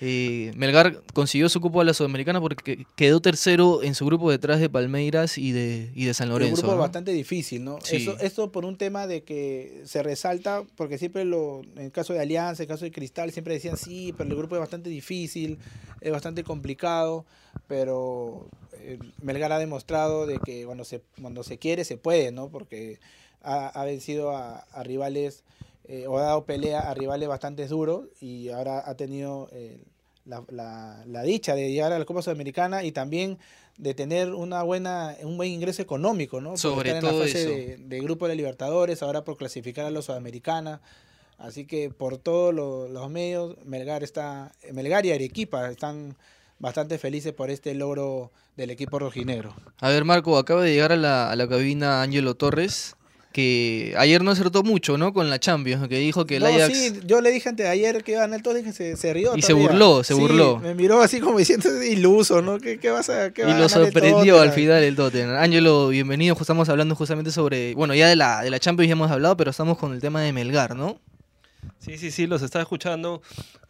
Eh, 0.00 0.52
Melgar 0.56 1.02
consiguió 1.14 1.48
su 1.48 1.60
cupo 1.60 1.80
a 1.80 1.84
la 1.84 1.94
Sudamericana 1.94 2.38
porque 2.38 2.84
quedó 2.96 3.20
tercero 3.20 3.82
en 3.82 3.94
su 3.94 4.04
grupo 4.04 4.30
detrás 4.30 4.60
de 4.60 4.68
Palmeiras 4.68 5.38
y 5.38 5.52
de, 5.52 5.90
y 5.94 6.04
de 6.04 6.12
San 6.12 6.28
Lorenzo. 6.28 6.56
Un 6.56 6.60
grupo 6.60 6.74
¿no? 6.74 6.80
bastante 6.80 7.12
difícil, 7.12 7.64
¿no? 7.64 7.78
Sí. 7.82 7.96
Eso, 7.96 8.18
esto 8.18 8.52
por 8.52 8.66
un 8.66 8.76
tema 8.76 9.06
de 9.06 9.22
que 9.22 9.82
se 9.86 10.02
resalta, 10.02 10.64
porque 10.76 10.98
siempre 10.98 11.24
lo, 11.24 11.62
en 11.76 11.84
el 11.84 11.92
caso 11.92 12.12
de 12.12 12.20
Alianza, 12.20 12.62
en 12.62 12.68
el 12.68 12.74
caso 12.74 12.84
de 12.84 12.90
Cristal, 12.90 13.32
siempre 13.32 13.54
decían 13.54 13.78
sí, 13.78 14.12
pero 14.16 14.28
el 14.28 14.36
grupo 14.36 14.56
es 14.56 14.60
bastante 14.60 14.90
difícil, 14.90 15.58
es 16.02 16.12
bastante 16.12 16.44
complicado, 16.44 17.24
pero 17.66 18.48
eh, 18.80 18.98
Melgar 19.22 19.52
ha 19.52 19.58
demostrado 19.58 20.26
de 20.26 20.38
que 20.44 20.66
cuando 20.66 20.84
se, 20.84 21.00
cuando 21.20 21.42
se 21.42 21.56
quiere 21.56 21.84
se 21.84 21.96
puede, 21.96 22.32
¿no? 22.32 22.50
Porque 22.50 23.00
ha, 23.46 23.68
ha 23.68 23.84
vencido 23.84 24.36
a, 24.36 24.58
a 24.72 24.82
rivales 24.82 25.42
eh, 25.88 26.06
o 26.08 26.18
ha 26.18 26.22
dado 26.22 26.44
pelea 26.44 26.80
a 26.90 26.94
rivales 26.94 27.28
bastante 27.28 27.66
duros 27.68 28.06
y 28.20 28.48
ahora 28.50 28.82
ha 28.84 28.94
tenido 28.96 29.48
eh, 29.52 29.80
la, 30.24 30.42
la, 30.50 31.04
la, 31.06 31.22
dicha 31.22 31.54
de 31.54 31.70
llegar 31.70 31.92
a 31.92 31.98
la 31.98 32.04
Copa 32.04 32.22
Sudamericana 32.22 32.82
y 32.82 32.90
también 32.92 33.38
de 33.78 33.94
tener 33.94 34.34
una 34.34 34.62
buena, 34.62 35.14
un 35.22 35.36
buen 35.36 35.50
ingreso 35.50 35.82
económico, 35.82 36.40
¿no? 36.40 36.56
Sobre 36.56 36.88
estar 36.90 37.02
todo 37.02 37.12
en 37.12 37.18
la 37.20 37.24
fase 37.26 37.40
eso. 37.42 37.50
de, 37.50 37.76
de, 37.88 38.00
grupo 38.00 38.26
de 38.26 38.34
Libertadores, 38.34 39.02
ahora 39.02 39.22
por 39.22 39.36
clasificar 39.36 39.84
a 39.86 39.90
la 39.90 40.02
Sudamericana. 40.02 40.80
Así 41.38 41.66
que 41.66 41.90
por 41.90 42.16
todos 42.16 42.54
lo- 42.54 42.88
los 42.88 43.10
medios, 43.10 43.56
Melgar 43.66 44.02
está, 44.02 44.52
Melgar 44.72 45.04
y 45.06 45.12
Arequipa 45.12 45.70
están 45.70 46.16
bastante 46.58 46.96
felices 46.98 47.34
por 47.34 47.50
este 47.50 47.74
logro 47.74 48.30
del 48.56 48.70
equipo 48.70 48.98
rojinegro. 48.98 49.54
A 49.78 49.90
ver, 49.90 50.04
Marco, 50.06 50.38
acaba 50.38 50.62
de 50.62 50.72
llegar 50.72 50.90
a 50.92 50.96
la, 50.96 51.30
a 51.30 51.36
la 51.36 51.46
cabina 51.46 52.00
Ángelo 52.00 52.34
Torres, 52.34 52.96
que 53.36 53.92
ayer 53.98 54.24
no 54.24 54.30
acertó 54.30 54.62
mucho, 54.62 54.96
¿no? 54.96 55.12
Con 55.12 55.28
la 55.28 55.38
Champions, 55.38 55.88
que 55.88 55.98
dijo 55.98 56.24
que 56.24 56.36
el 56.36 56.42
No, 56.44 56.48
Ajax... 56.48 56.74
sí, 56.74 57.00
yo 57.04 57.20
le 57.20 57.30
dije 57.30 57.50
antes 57.50 57.66
de 57.66 57.70
ayer 57.70 58.02
que 58.02 58.12
iba 58.12 58.22
a 58.22 58.26
ganar 58.26 58.40
todo, 58.40 58.54
dije 58.54 58.72
se, 58.72 58.96
se 58.96 59.12
rió. 59.12 59.36
Y 59.36 59.42
se 59.42 59.52
burló, 59.52 60.02
se 60.02 60.14
Sí, 60.14 60.20
burló. 60.20 60.58
Me 60.58 60.74
miró 60.74 61.02
así 61.02 61.20
como 61.20 61.38
diciendo 61.38 61.68
iluso, 61.82 62.40
¿no? 62.40 62.58
¿Qué, 62.58 62.78
qué 62.78 62.88
vas 62.88 63.10
a 63.10 63.34
qué 63.34 63.42
Y 63.42 63.52
lo 63.52 63.68
sorprendió 63.68 64.40
al 64.40 64.52
final 64.52 64.82
el 64.82 64.96
Tottenham. 64.96 65.36
Ángelo, 65.36 65.88
bienvenido. 65.88 66.34
Estamos 66.40 66.70
hablando 66.70 66.94
justamente 66.94 67.30
sobre. 67.30 67.74
Bueno, 67.74 67.94
ya 67.94 68.08
de 68.08 68.16
la, 68.16 68.40
de 68.40 68.48
la 68.48 68.58
Champions 68.58 68.88
ya 68.88 68.92
hemos 68.92 69.10
hablado, 69.10 69.36
pero 69.36 69.50
estamos 69.50 69.76
con 69.76 69.92
el 69.92 70.00
tema 70.00 70.22
de 70.22 70.32
Melgar, 70.32 70.74
¿no? 70.74 70.98
Sí, 71.78 71.98
sí, 71.98 72.10
sí, 72.10 72.26
los 72.26 72.40
estaba 72.40 72.62
escuchando. 72.62 73.20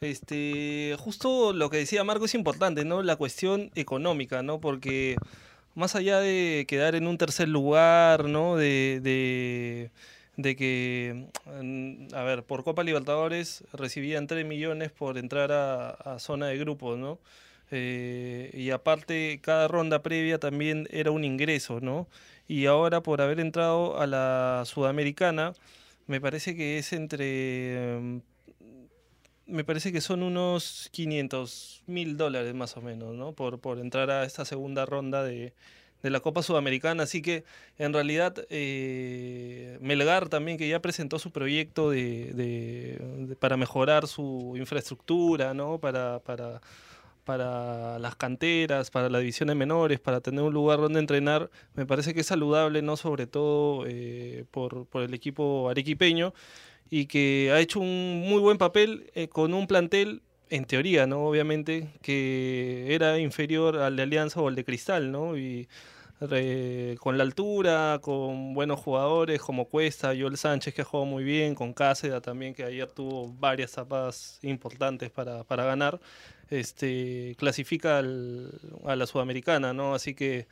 Este, 0.00 0.94
justo 0.96 1.52
lo 1.52 1.70
que 1.70 1.78
decía 1.78 2.04
Marco 2.04 2.26
es 2.26 2.36
importante, 2.36 2.84
¿no? 2.84 3.02
La 3.02 3.16
cuestión 3.16 3.72
económica, 3.74 4.44
¿no? 4.44 4.60
Porque 4.60 5.16
más 5.76 5.94
allá 5.94 6.20
de 6.20 6.64
quedar 6.68 6.94
en 6.96 7.06
un 7.06 7.18
tercer 7.18 7.48
lugar, 7.48 8.24
¿no? 8.24 8.56
De, 8.56 9.00
de, 10.36 10.56
que, 10.56 11.28
mm, 11.62 12.14
a 12.14 12.22
ver, 12.24 12.44
por 12.44 12.64
Copa 12.64 12.82
Libertadores 12.82 13.64
recibían 13.72 14.26
3 14.26 14.46
millones 14.46 14.90
por 14.92 15.18
entrar 15.18 15.52
a, 15.52 16.18
zona 16.18 16.48
de 16.48 16.58
grupos, 16.58 16.98
¿no? 16.98 17.20
Eh, 17.70 18.50
y 18.54 18.70
aparte, 18.70 19.40
cada 19.42 19.68
ronda 19.68 20.02
previa 20.02 20.38
también 20.38 20.88
era 20.90 21.10
un 21.10 21.24
ingreso, 21.24 21.80
¿no? 21.80 22.08
Y 22.48 22.66
ahora 22.66 23.02
por 23.02 23.20
haber 23.20 23.40
entrado 23.40 24.00
a 24.00 24.06
la 24.06 24.62
Sudamericana, 24.66 25.52
me 26.06 26.20
parece 26.20 26.56
que 26.56 26.78
es 26.78 26.92
entre... 26.92 28.22
Me 29.46 29.62
parece 29.62 29.92
que 29.92 30.00
son 30.00 30.22
unos 30.24 30.88
500 30.92 31.82
mil 31.86 32.16
dólares 32.16 32.52
más 32.54 32.76
o 32.76 32.80
menos, 32.82 33.14
¿no? 33.14 33.32
Por, 33.32 33.60
por 33.60 33.78
entrar 33.78 34.10
a 34.10 34.24
esta 34.24 34.44
segunda 34.44 34.86
ronda 34.86 35.22
de, 35.22 35.52
de 36.02 36.10
la 36.10 36.18
Copa 36.20 36.42
Sudamericana. 36.42 37.04
Así 37.04 37.22
que 37.22 37.44
en 37.78 37.92
realidad 37.92 38.34
eh, 38.50 39.78
Melgar 39.80 40.28
también 40.28 40.58
que 40.58 40.68
ya 40.68 40.80
presentó 40.82 41.20
su 41.20 41.30
proyecto 41.30 41.90
de, 41.90 42.32
de- 42.34 42.98
de- 43.28 43.36
para 43.36 43.56
mejorar 43.56 44.08
su 44.08 44.54
infraestructura, 44.56 45.54
¿no? 45.54 45.78
Para, 45.78 46.18
para, 46.20 46.60
para 47.24 47.98
las 47.98 48.16
canteras, 48.16 48.90
para 48.90 49.08
las 49.08 49.20
divisiones 49.20 49.56
menores, 49.56 50.00
para 50.00 50.20
tener 50.20 50.42
un 50.42 50.54
lugar 50.54 50.78
donde 50.80 51.00
entrenar, 51.00 51.50
me 51.74 51.86
parece 51.86 52.14
que 52.14 52.20
es 52.20 52.26
saludable, 52.26 52.82
¿no? 52.82 52.96
Sobre 52.96 53.26
todo 53.26 53.84
eh, 53.86 54.44
por, 54.50 54.86
por 54.86 55.02
el 55.02 55.14
equipo 55.14 55.68
arequipeño 55.70 56.34
y 56.90 57.06
que 57.06 57.50
ha 57.52 57.60
hecho 57.60 57.80
un 57.80 58.20
muy 58.28 58.40
buen 58.40 58.58
papel 58.58 59.10
eh, 59.14 59.28
con 59.28 59.54
un 59.54 59.66
plantel, 59.66 60.22
en 60.48 60.64
teoría, 60.64 61.06
¿no? 61.08 61.26
Obviamente, 61.26 61.88
que 62.02 62.94
era 62.94 63.18
inferior 63.18 63.78
al 63.78 63.96
de 63.96 64.02
Alianza 64.04 64.40
o 64.40 64.46
al 64.48 64.54
de 64.54 64.64
Cristal, 64.64 65.10
¿no? 65.10 65.36
Y 65.36 65.68
con 66.98 67.18
la 67.18 67.24
altura, 67.24 67.98
con 68.00 68.54
buenos 68.54 68.80
jugadores 68.80 69.40
como 69.40 69.66
Cuesta, 69.66 70.14
Joel 70.18 70.36
Sánchez 70.38 70.72
que 70.74 70.82
ha 70.82 70.84
jugado 70.84 71.04
muy 71.06 71.24
bien, 71.24 71.54
con 71.54 71.74
Cáceres 71.74 72.22
también 72.22 72.54
que 72.54 72.64
ayer 72.64 72.90
tuvo 72.90 73.28
varias 73.38 73.72
tapas 73.72 74.38
importantes 74.42 75.10
para, 75.10 75.44
para 75.44 75.64
ganar, 75.64 76.00
este, 76.48 77.34
clasifica 77.38 77.98
al- 77.98 78.50
a 78.86 78.96
la 78.96 79.06
Sudamericana, 79.06 79.72
¿no? 79.74 79.94
Así 79.94 80.14
que 80.14 80.46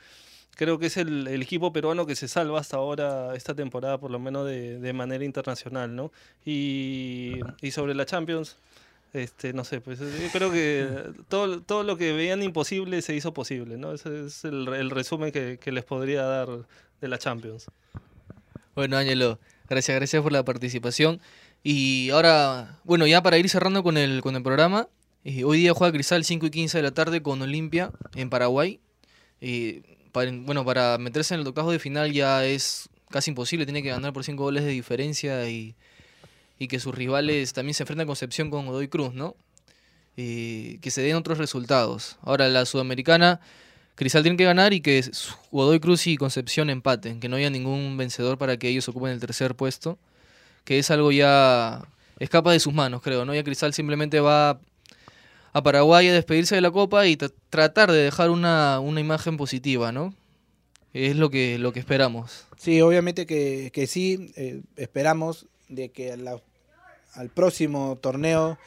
creo 0.56 0.78
que 0.78 0.86
es 0.86 0.96
el, 0.96 1.26
el 1.28 1.42
equipo 1.42 1.72
peruano 1.72 2.06
que 2.06 2.16
se 2.16 2.28
salva 2.28 2.60
hasta 2.60 2.76
ahora, 2.76 3.34
esta 3.34 3.54
temporada, 3.54 3.98
por 3.98 4.10
lo 4.10 4.18
menos 4.18 4.46
de, 4.46 4.78
de 4.78 4.92
manera 4.92 5.24
internacional, 5.24 5.94
¿no? 5.94 6.12
Y, 6.44 7.40
y 7.60 7.70
sobre 7.70 7.94
la 7.94 8.06
Champions, 8.06 8.56
este, 9.12 9.52
no 9.52 9.64
sé, 9.64 9.80
pues 9.80 10.00
yo 10.00 10.28
creo 10.32 10.50
que 10.50 10.88
todo, 11.28 11.60
todo 11.60 11.82
lo 11.82 11.96
que 11.96 12.12
veían 12.12 12.42
imposible 12.42 13.00
se 13.02 13.14
hizo 13.14 13.32
posible, 13.32 13.76
¿no? 13.76 13.92
Ese 13.92 14.26
es 14.26 14.44
el, 14.44 14.68
el 14.68 14.90
resumen 14.90 15.32
que, 15.32 15.58
que 15.58 15.72
les 15.72 15.84
podría 15.84 16.22
dar 16.22 16.48
de 17.00 17.08
la 17.08 17.18
Champions. 17.18 17.66
Bueno, 18.74 18.96
Ángelo, 18.96 19.38
gracias, 19.68 19.96
gracias 19.96 20.22
por 20.22 20.32
la 20.32 20.44
participación. 20.44 21.20
Y 21.62 22.10
ahora, 22.10 22.78
bueno, 22.84 23.06
ya 23.06 23.22
para 23.22 23.38
ir 23.38 23.48
cerrando 23.48 23.82
con 23.82 23.96
el, 23.96 24.20
con 24.20 24.36
el 24.36 24.42
programa, 24.42 24.88
eh, 25.24 25.44
hoy 25.44 25.58
día 25.58 25.72
juega 25.72 25.92
Cristal 25.92 26.24
5 26.24 26.46
y 26.46 26.50
15 26.50 26.78
de 26.78 26.82
la 26.82 26.90
tarde 26.90 27.22
con 27.22 27.40
Olimpia 27.40 27.90
en 28.14 28.28
Paraguay. 28.28 28.80
Y 29.40 29.82
para, 30.14 30.30
bueno, 30.32 30.64
para 30.64 30.96
meterse 30.96 31.34
en 31.34 31.40
el 31.40 31.46
octavo 31.46 31.72
de 31.72 31.80
final 31.80 32.12
ya 32.12 32.44
es 32.44 32.88
casi 33.10 33.32
imposible, 33.32 33.66
tiene 33.66 33.82
que 33.82 33.88
ganar 33.88 34.12
por 34.12 34.22
5 34.22 34.40
goles 34.40 34.62
de 34.62 34.70
diferencia 34.70 35.50
y, 35.50 35.74
y 36.56 36.68
que 36.68 36.78
sus 36.78 36.94
rivales 36.94 37.52
también 37.52 37.74
se 37.74 37.82
enfrentan 37.82 38.04
a 38.04 38.06
Concepción 38.06 38.48
con 38.48 38.64
Godoy 38.66 38.86
Cruz, 38.86 39.12
¿no? 39.12 39.34
Y 40.16 40.78
que 40.78 40.92
se 40.92 41.02
den 41.02 41.16
otros 41.16 41.38
resultados. 41.38 42.16
Ahora, 42.22 42.48
la 42.48 42.64
Sudamericana, 42.64 43.40
Cristal 43.96 44.22
tiene 44.22 44.36
que 44.36 44.44
ganar 44.44 44.72
y 44.72 44.80
que 44.80 45.04
Godoy 45.50 45.80
Cruz 45.80 46.06
y 46.06 46.16
Concepción 46.16 46.70
empaten, 46.70 47.18
que 47.18 47.28
no 47.28 47.34
haya 47.34 47.50
ningún 47.50 47.96
vencedor 47.96 48.38
para 48.38 48.56
que 48.56 48.68
ellos 48.68 48.88
ocupen 48.88 49.10
el 49.10 49.18
tercer 49.18 49.56
puesto, 49.56 49.98
que 50.62 50.78
es 50.78 50.92
algo 50.92 51.10
ya 51.10 51.82
escapa 52.20 52.52
de 52.52 52.60
sus 52.60 52.72
manos, 52.72 53.02
creo, 53.02 53.24
¿no? 53.24 53.34
Ya 53.34 53.42
Cristal 53.42 53.74
simplemente 53.74 54.20
va 54.20 54.60
a 55.54 55.62
Paraguay 55.62 56.08
a 56.08 56.12
despedirse 56.12 56.54
de 56.56 56.60
la 56.60 56.70
Copa 56.70 57.06
y 57.06 57.16
tra- 57.16 57.32
tratar 57.48 57.90
de 57.90 57.98
dejar 57.98 58.28
una, 58.28 58.80
una 58.80 59.00
imagen 59.00 59.38
positiva, 59.38 59.90
¿no? 59.92 60.12
Es 60.92 61.16
lo 61.16 61.30
que, 61.30 61.58
lo 61.58 61.72
que 61.72 61.80
esperamos. 61.80 62.44
Sí, 62.58 62.80
obviamente 62.82 63.24
que, 63.26 63.70
que 63.72 63.86
sí, 63.86 64.32
eh, 64.36 64.60
esperamos 64.76 65.46
de 65.68 65.88
que 65.88 66.12
al 66.12 67.28
próximo 67.30 67.96
torneo 68.00 68.58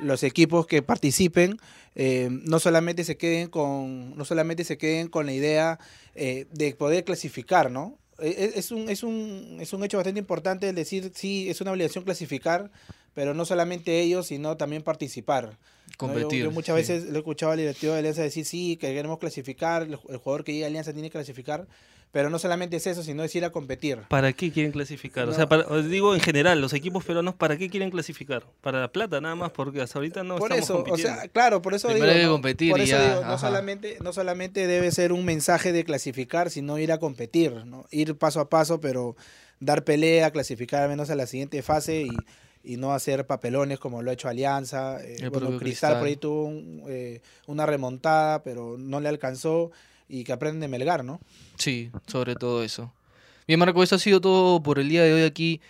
los 0.00 0.22
equipos 0.22 0.66
que 0.66 0.80
participen 0.82 1.58
eh, 1.94 2.28
no 2.30 2.58
solamente 2.60 3.04
se 3.04 3.16
queden 3.16 3.48
con 3.48 4.16
no 4.16 4.24
solamente 4.24 4.64
se 4.64 4.78
queden 4.78 5.08
con 5.08 5.26
la 5.26 5.32
idea 5.32 5.78
eh, 6.14 6.46
de 6.52 6.74
poder 6.74 7.04
clasificar, 7.04 7.70
¿no? 7.70 7.98
Eh, 8.20 8.52
Es, 8.54 8.56
es 8.66 8.70
un, 8.70 8.88
es, 8.88 9.02
un, 9.02 9.58
es 9.60 9.72
un 9.72 9.84
hecho 9.84 9.96
bastante 9.98 10.20
importante 10.20 10.68
el 10.68 10.74
decir, 10.74 11.10
sí, 11.14 11.50
es 11.50 11.60
una 11.60 11.72
obligación 11.72 12.04
clasificar, 12.04 12.70
pero 13.14 13.34
no 13.34 13.44
solamente 13.44 14.00
ellos, 14.00 14.26
sino 14.26 14.56
también 14.56 14.82
participar. 14.82 15.44
¿no? 15.46 15.50
Yo- 15.52 15.96
Competir. 15.96 16.44
Yo, 16.44 16.50
muchas 16.50 16.74
sí. 16.76 16.80
veces 16.92 17.04
lo 17.10 17.16
he 17.16 17.18
escuchado 17.18 17.52
al 17.52 17.58
directivo 17.58 17.92
de 17.92 17.98
Alianza 17.98 18.22
decir, 18.22 18.44
sí, 18.44 18.76
que 18.76 18.92
queremos 18.94 19.18
clasificar, 19.18 19.82
el, 19.82 19.98
el 20.08 20.16
jugador 20.18 20.44
que 20.44 20.52
llega 20.52 20.66
a 20.66 20.68
Alianza 20.68 20.92
tiene 20.92 21.08
que 21.08 21.12
clasificar, 21.12 21.66
pero 22.12 22.28
no 22.30 22.38
solamente 22.40 22.76
es 22.76 22.86
eso, 22.88 23.02
sino 23.04 23.22
es 23.22 23.32
ir 23.36 23.44
a 23.44 23.50
competir. 23.50 23.98
¿Para 24.08 24.32
qué 24.32 24.50
quieren 24.50 24.72
clasificar? 24.72 25.24
O 25.28 25.30
No. 25.30 25.36
sea, 25.36 25.48
para- 25.48 25.66
os 25.68 25.88
digo 25.88 26.14
en 26.14 26.20
general, 26.20 26.60
los 26.60 26.72
equipos 26.72 27.04
peruanos, 27.04 27.34
¿para 27.34 27.56
qué 27.56 27.68
quieren 27.70 27.90
clasificar? 27.90 28.44
Para 28.62 28.80
la 28.80 28.88
plata 28.90 29.20
nada 29.20 29.34
más, 29.36 29.50
porque 29.52 29.80
hasta 29.80 29.98
ahorita 29.98 30.24
no 30.24 30.36
por 30.36 30.50
estamos 30.50 30.64
eso, 30.64 30.74
o 30.78 30.84
compitiendo. 30.84 31.20
sea, 31.20 31.28
claro, 31.28 31.60
por 31.62 31.74
eso 31.74 31.88
Primero 31.88 32.12
digo, 32.14 32.32
competir 32.32 32.70
por 32.70 32.80
y 32.80 32.84
eso 32.84 32.96
ya, 32.96 33.08
digo, 33.18 33.24
no 33.26 33.38
solamente, 33.38 33.98
no 34.02 34.12
solamente 34.12 34.66
debe 34.66 34.90
ser 34.90 35.12
un 35.12 35.24
mensaje 35.24 35.72
de 35.72 35.84
clasificar, 35.84 36.50
sino 36.50 36.78
ir 36.78 36.90
a 36.92 36.98
competir, 36.98 37.52
¿no? 37.66 37.86
Ir 37.90 38.16
paso 38.16 38.40
a 38.40 38.48
paso, 38.48 38.80
pero 38.80 39.14
dar 39.60 39.84
pelea, 39.84 40.30
clasificar 40.32 40.82
al 40.84 40.88
menos 40.88 41.10
a 41.10 41.14
la 41.14 41.26
siguiente 41.26 41.62
fase 41.62 42.02
y, 42.02 42.10
y 42.62 42.76
no 42.76 42.92
hacer 42.92 43.26
papelones 43.26 43.78
como 43.78 44.02
lo 44.02 44.10
ha 44.10 44.14
hecho 44.14 44.28
Alianza. 44.28 45.02
Eh, 45.02 45.16
El 45.20 45.30
bueno, 45.30 45.58
Cristal, 45.58 45.98
por 45.98 46.08
ahí 46.08 46.16
tuvo 46.16 46.44
un, 46.44 46.82
eh, 46.88 47.20
una 47.46 47.66
remontada, 47.66 48.42
pero 48.42 48.76
no 48.78 49.00
le 49.00 49.08
alcanzó 49.08 49.70
y 50.08 50.24
que 50.24 50.32
aprenden 50.32 50.60
de 50.60 50.68
Melgar, 50.68 51.04
¿no? 51.04 51.20
Sí, 51.56 51.90
sobre 52.06 52.34
todo 52.34 52.62
eso. 52.62 52.92
Bien, 53.46 53.58
Marco, 53.58 53.82
eso 53.82 53.96
ha 53.96 53.98
sido 53.98 54.20
todo 54.20 54.62
por 54.62 54.78
el 54.78 54.88
día 54.88 55.02
de 55.02 55.12
hoy 55.12 55.22
aquí 55.22 55.60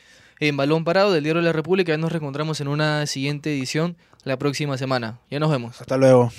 en 0.40 0.56
Balón 0.56 0.84
Parado 0.84 1.12
del 1.12 1.22
Diario 1.24 1.42
de 1.42 1.46
la 1.46 1.52
República. 1.52 1.92
Ya 1.92 1.98
nos 1.98 2.12
reencontramos 2.12 2.60
en 2.60 2.68
una 2.68 3.06
siguiente 3.06 3.50
edición 3.52 3.96
la 4.24 4.38
próxima 4.38 4.76
semana. 4.76 5.20
Ya 5.30 5.38
nos 5.38 5.50
vemos. 5.50 5.80
Hasta 5.80 5.96
luego. 5.96 6.32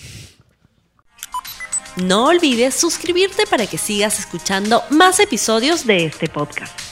No 1.97 2.27
olvides 2.27 2.75
suscribirte 2.75 3.45
para 3.49 3.67
que 3.67 3.77
sigas 3.77 4.19
escuchando 4.19 4.81
más 4.91 5.19
episodios 5.19 5.85
de 5.85 6.05
este 6.05 6.27
podcast. 6.29 6.90